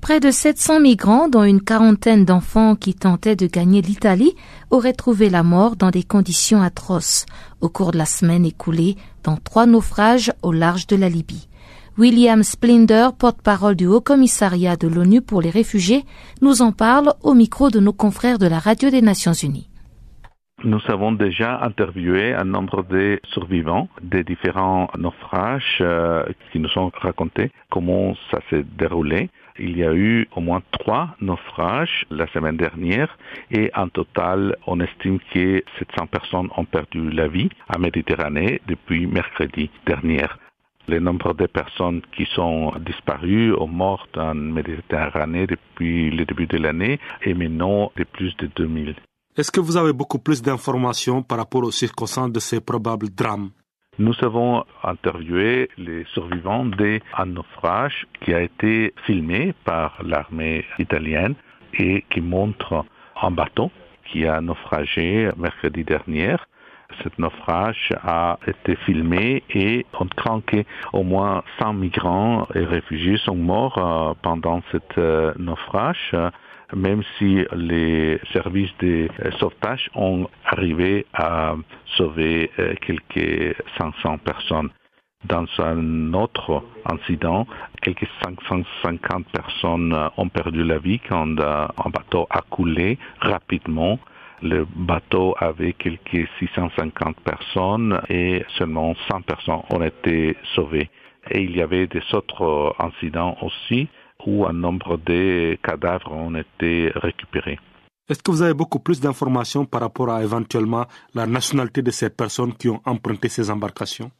[0.02, 4.36] Près de 700 migrants, dont une quarantaine d'enfants qui tentaient de gagner l'Italie,
[4.72, 7.26] auraient trouvé la mort dans des conditions atroces
[7.62, 11.48] au cours de la semaine écoulée dans trois naufrages au large de la Libye.
[11.98, 16.04] William Splinder, porte-parole du Haut Commissariat de l'ONU pour les réfugiés,
[16.42, 19.68] nous en parle au micro de nos confrères de la Radio des Nations Unies.
[20.64, 26.92] Nous avons déjà interviewé un nombre de survivants des différents naufrages euh, qui nous ont
[26.94, 29.30] raconté comment ça s'est déroulé.
[29.64, 33.16] Il y a eu au moins trois naufrages la semaine dernière
[33.52, 39.06] et en total, on estime que 700 personnes ont perdu la vie en Méditerranée depuis
[39.06, 40.26] mercredi dernier.
[40.88, 46.58] Le nombre de personnes qui sont disparues ou mortes en Méditerranée depuis le début de
[46.58, 48.96] l'année est maintenant de plus de 2000.
[49.38, 53.52] Est-ce que vous avez beaucoup plus d'informations par rapport aux circonstances de ces probables drames?
[54.00, 61.36] Nous avons interviewé les survivants d'un naufrage qui a été filmé par l'armée italienne
[61.74, 62.86] et qui montre
[63.22, 63.70] un bateau
[64.06, 66.36] qui a naufragé mercredi dernier.
[67.04, 73.36] Ce naufrage a été filmé et on craint qu'au moins 100 migrants et réfugiés sont
[73.36, 76.16] morts euh, pendant ce euh, naufrage
[76.76, 79.10] même si les services de
[79.40, 81.56] sauvetage ont arrivé à
[81.98, 84.70] sauver euh, quelques 500 personnes.
[85.26, 87.46] Dans un autre incident,
[87.82, 94.00] quelques 550 personnes ont perdu la vie quand euh, un bateau a coulé rapidement.
[94.42, 100.90] Le bateau avait quelques 650 personnes et seulement 100 personnes ont été sauvées.
[101.30, 103.88] Et il y avait des autres incidents aussi
[104.28, 107.60] où un nombre de cadavres ont été récupérés.
[108.10, 112.10] Est-ce que vous avez beaucoup plus d'informations par rapport à éventuellement la nationalité de ces
[112.10, 114.12] personnes qui ont emprunté ces embarcations?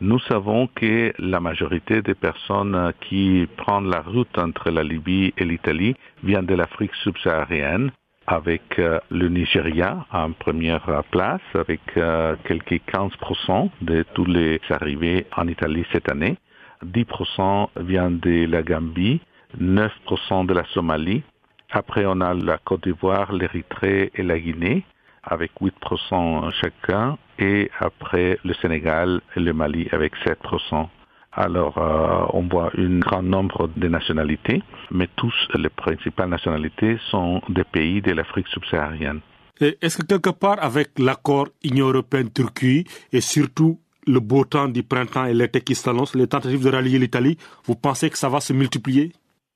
[0.00, 5.44] Nous savons que la majorité des personnes qui prennent la route entre la Libye et
[5.44, 7.90] l'Italie viennent de l'Afrique subsaharienne,
[8.28, 15.26] avec euh, le Nigeria en première place, avec euh, quelques 15% de tous les arrivés
[15.36, 16.36] en Italie cette année.
[16.84, 19.20] 10% viennent de la Gambie,
[19.60, 21.22] 9% de la Somalie.
[21.70, 24.84] Après, on a la Côte d'Ivoire, l'Érythrée et la Guinée,
[25.22, 27.18] avec 8% chacun.
[27.38, 30.88] Et après, le Sénégal et le Mali avec 7%.
[31.32, 37.42] Alors, euh, on voit un grand nombre de nationalités, mais tous les principales nationalités sont
[37.48, 39.20] des pays de l'Afrique subsaharienne.
[39.60, 45.26] Est-ce que quelque part, avec l'accord Union européenne-Turquie et surtout le beau temps du printemps
[45.26, 48.52] et l'été qui s'annonce, les tentatives de rallier l'Italie, vous pensez que ça va se
[48.52, 49.12] multiplier?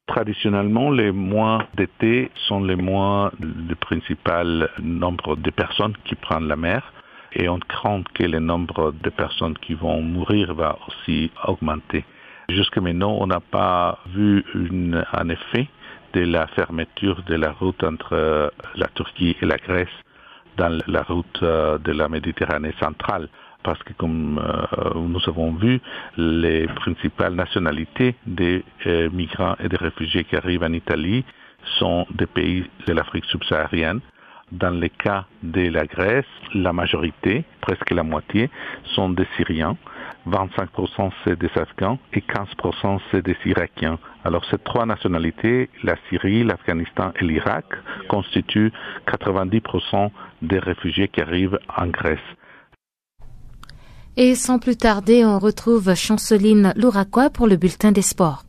[0.06, 6.56] Traditionnellement, les mois d'été sont les mois le principal nombre de personnes qui prennent la
[6.56, 6.92] mer
[7.34, 12.04] et on craint que le nombre de personnes qui vont mourir va aussi augmenter.
[12.48, 15.68] Jusqu'à maintenant, on n'a pas vu une, un effet
[16.12, 19.96] de la fermeture de la route entre la Turquie et la Grèce
[20.56, 23.28] dans la route de la Méditerranée centrale
[23.62, 25.80] parce que comme euh, nous avons vu,
[26.16, 31.24] les principales nationalités des euh, migrants et des réfugiés qui arrivent en Italie
[31.78, 34.00] sont des pays de l'Afrique subsaharienne.
[34.50, 38.50] Dans le cas de la Grèce, la majorité, presque la moitié,
[38.94, 39.78] sont des Syriens.
[40.28, 43.98] 25% c'est des Afghans et 15% c'est des Irakiens.
[44.24, 47.64] Alors ces trois nationalités, la Syrie, l'Afghanistan et l'Irak,
[48.08, 48.72] constituent
[49.06, 50.10] 90%
[50.42, 52.20] des réfugiés qui arrivent en Grèce.
[54.18, 58.44] Et sans plus tarder, on retrouve Chanceline Louraquois pour le bulletin des sports.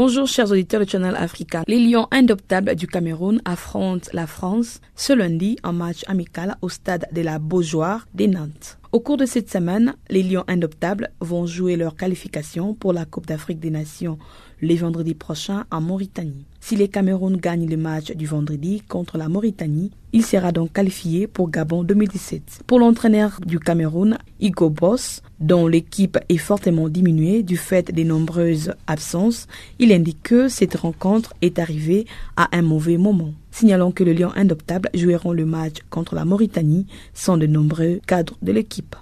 [0.00, 1.64] Bonjour chers auditeurs du Channel Africa.
[1.66, 7.08] Les Lions indoptables du Cameroun affrontent la France ce lundi en match amical au stade
[7.10, 8.78] de la Beaujoire des Nantes.
[8.92, 13.26] Au cours de cette semaine, les Lions indoptables vont jouer leur qualification pour la Coupe
[13.26, 14.18] d'Afrique des Nations
[14.60, 16.44] le vendredi prochain en Mauritanie.
[16.60, 21.26] Si les Cameroun gagnent le match du vendredi contre la Mauritanie, il sera donc qualifié
[21.26, 22.62] pour Gabon 2017.
[22.66, 28.74] Pour l'entraîneur du Cameroun, Igo Boss, dont l'équipe est fortement diminuée du fait des nombreuses
[28.86, 29.46] absences,
[29.78, 32.06] il indique que cette rencontre est arrivée
[32.36, 33.32] à un mauvais moment.
[33.50, 38.36] Signalons que les Lions indoptables joueront le match contre la Mauritanie sans de nombreux cadres
[38.42, 38.96] de l'équipe.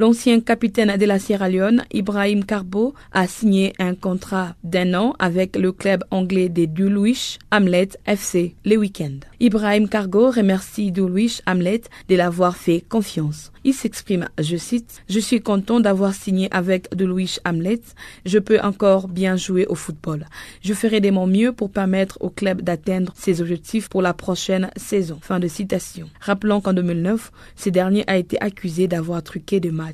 [0.00, 5.56] L'ancien capitaine de la Sierra Leone, Ibrahim Carbo, a signé un contrat d'un an avec
[5.56, 9.18] le club anglais des Dulwich Hamlet FC le week-end.
[9.40, 13.50] Ibrahim Cargo remercie Dulwich Hamlet de l'avoir fait confiance.
[13.64, 17.80] Il s'exprime, je cite, Je suis content d'avoir signé avec Dulwich Hamlet.
[18.24, 20.26] Je peux encore bien jouer au football.
[20.62, 24.70] Je ferai de mon mieux pour permettre au club d'atteindre ses objectifs pour la prochaine
[24.76, 25.18] saison.
[25.20, 26.08] Fin de citation.
[26.20, 29.87] Rappelons qu'en 2009, ce dernier a été accusé d'avoir truqué de matchs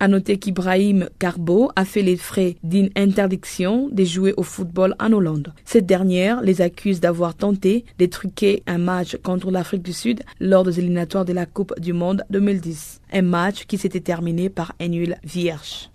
[0.00, 5.12] à noter qu'Ibrahim Carbo a fait les frais d'une interdiction de jouer au football en
[5.12, 5.52] Hollande.
[5.64, 10.64] Cette dernière les accuse d'avoir tenté de truquer un match contre l'Afrique du Sud lors
[10.64, 13.00] des éliminatoires de la Coupe du Monde 2010.
[13.12, 15.90] Un match qui s'était terminé par un nul vierge.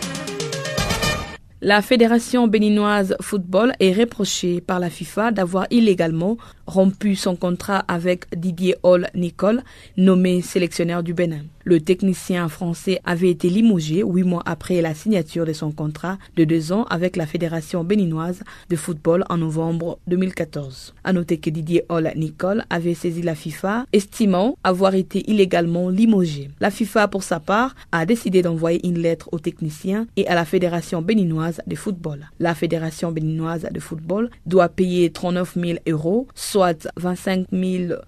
[1.62, 8.34] La Fédération béninoise football est reprochée par la FIFA d'avoir illégalement rompu son contrat avec
[8.34, 9.62] Didier Hall Nicole,
[9.98, 11.42] nommé sélectionneur du Bénin.
[11.70, 16.44] Le technicien français avait été limogé huit mois après la signature de son contrat de
[16.44, 18.42] deux ans avec la Fédération béninoise
[18.72, 20.96] de football en novembre 2014.
[21.04, 26.50] À noter que Didier Hall Nicole avait saisi la FIFA, estimant avoir été illégalement limogé.
[26.60, 30.46] La FIFA, pour sa part, a décidé d'envoyer une lettre au technicien et à la
[30.46, 32.32] Fédération béninoise de football.
[32.40, 37.46] La Fédération béninoise de football doit payer 39 000 euros, soit 25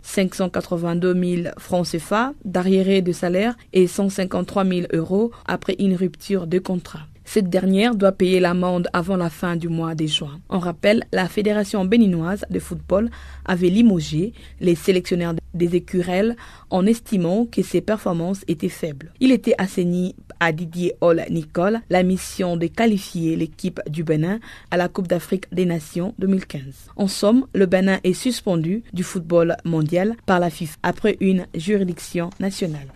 [0.02, 6.60] 582 000 francs CFA, d'arriéré de salaire et 153 000 euros après une rupture de
[6.60, 7.08] contrat.
[7.34, 10.42] Cette dernière doit payer l'amende avant la fin du mois de juin.
[10.50, 13.10] On rappelle, la Fédération béninoise de football
[13.46, 16.36] avait limogé les sélectionneurs des écurelles
[16.70, 19.14] en estimant que ses performances étaient faibles.
[19.22, 24.40] Il était assigné à Didier Hall Nicole la mission de qualifier l'équipe du Bénin
[24.70, 26.62] à la Coupe d'Afrique des Nations 2015.
[26.98, 32.30] En somme, le Bénin est suspendu du football mondial par la FIFA après une juridiction
[32.42, 32.88] nationale.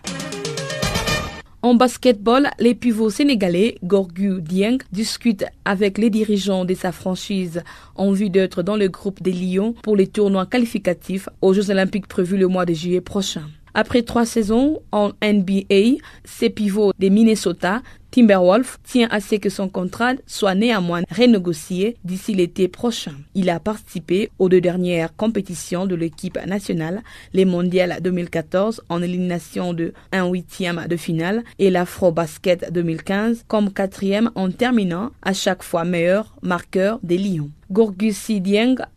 [1.65, 7.63] En basketball, les pivots sénégalais Gorgu Dieng discutent avec les dirigeants de sa franchise
[7.95, 12.05] en vue d'être dans le groupe des Lions pour les tournois qualificatifs aux Jeux olympiques
[12.05, 13.49] prévus le mois de juillet prochain.
[13.73, 17.81] Après trois saisons en NBA, ces pivots des Minnesota
[18.15, 23.11] Timberwolf tient à ce que son contrat soit néanmoins renégocié d'ici l'été prochain.
[23.33, 27.03] Il a participé aux deux dernières compétitions de l'équipe nationale,
[27.33, 33.73] les mondiales 2014 en élimination de 1 huitième de finale et l'Afro Basket 2015 comme
[33.73, 37.49] quatrième en terminant à chaque fois meilleur marqueur des Lions.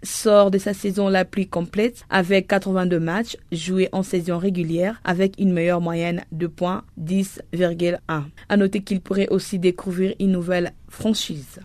[0.02, 5.34] Sort de sa saison la plus complète avec 82 matchs joués en saison régulière avec
[5.38, 7.98] une meilleure moyenne de points 10,1.
[8.48, 11.60] À noter qu'il pourrait aussi découvrir une nouvelle franchise.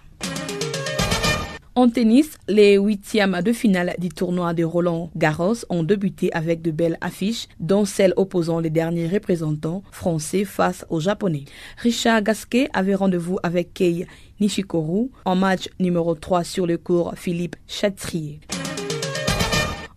[1.75, 6.69] En tennis, les huitièmes de finale du tournoi de Roland Garros ont débuté avec de
[6.69, 11.45] belles affiches, dont celle opposant les derniers représentants français face aux Japonais.
[11.77, 14.05] Richard Gasquet avait rendez-vous avec Kei
[14.39, 18.39] Nishikoru en match numéro 3 sur le cours Philippe Chatrier.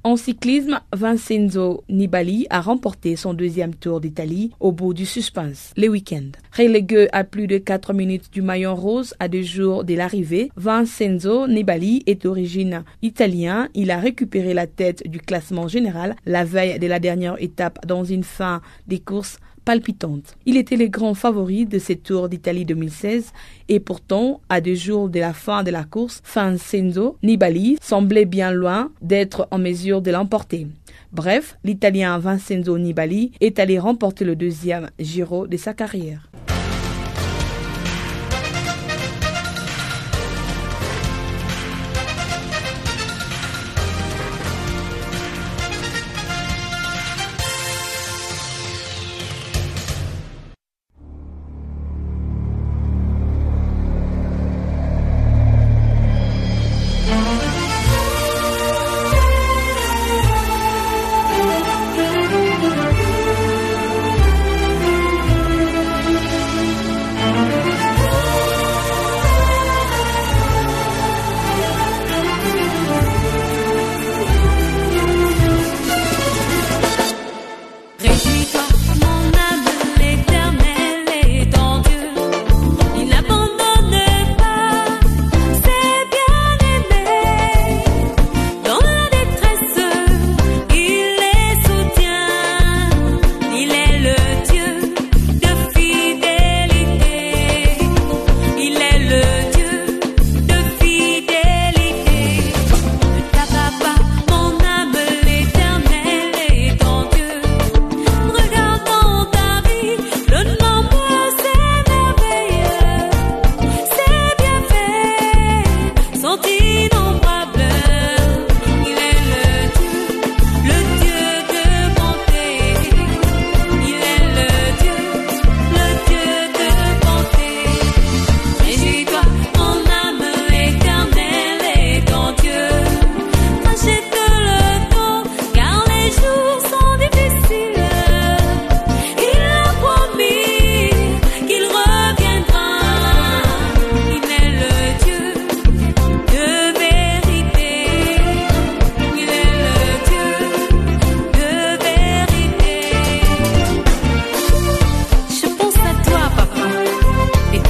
[0.07, 5.88] En cyclisme, Vincenzo Nibali a remporté son deuxième tour d'Italie au bout du suspense le
[5.88, 6.26] week-end.
[6.57, 11.48] Relégué à plus de 4 minutes du maillon rose à deux jours de l'arrivée, Vincenzo
[11.48, 13.68] Nibali est d'origine italien.
[13.74, 18.04] Il a récupéré la tête du classement général la veille de la dernière étape dans
[18.04, 20.36] une fin des courses palpitante.
[20.46, 23.32] Il était le grand favori de ces Tours d'Italie 2016
[23.68, 28.52] et pourtant, à deux jours de la fin de la course, Vincenzo Nibali semblait bien
[28.52, 30.68] loin d'être en mesure de l'emporter.
[31.12, 36.30] Bref, l'Italien Vincenzo Nibali est allé remporter le deuxième Giro de sa carrière.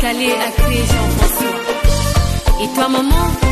[0.06, 0.50] calé à
[0.90, 2.62] Jean-François.
[2.62, 3.45] Et toi, maman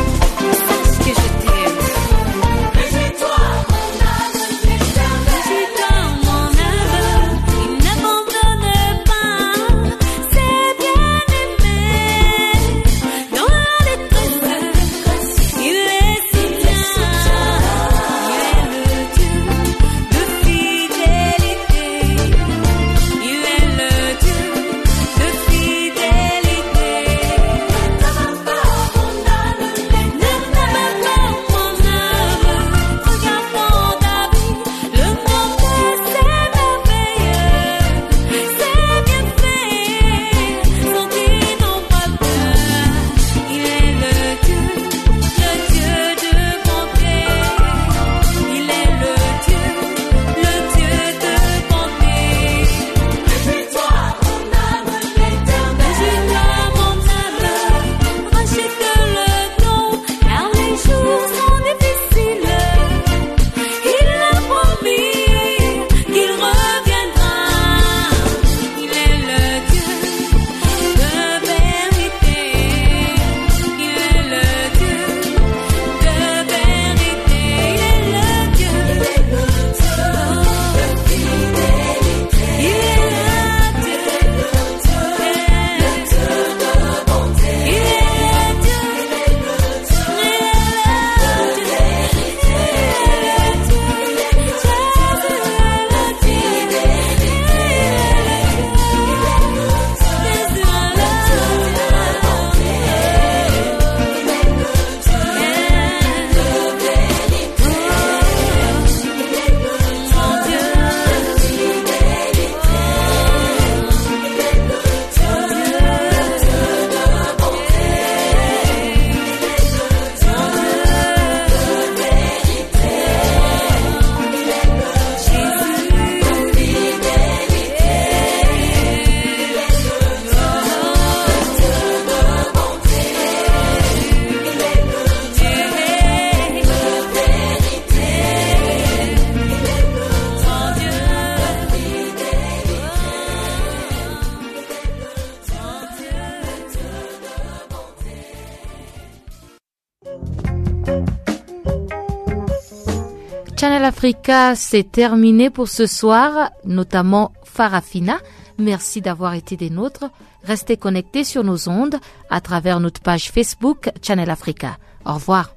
[154.05, 158.19] Africa, c'est terminé pour ce soir, notamment Farafina.
[158.59, 160.11] Merci d'avoir été des nôtres.
[160.43, 161.97] Restez connectés sur nos ondes
[162.29, 164.77] à travers notre page Facebook Channel Africa.
[165.07, 165.55] Au revoir.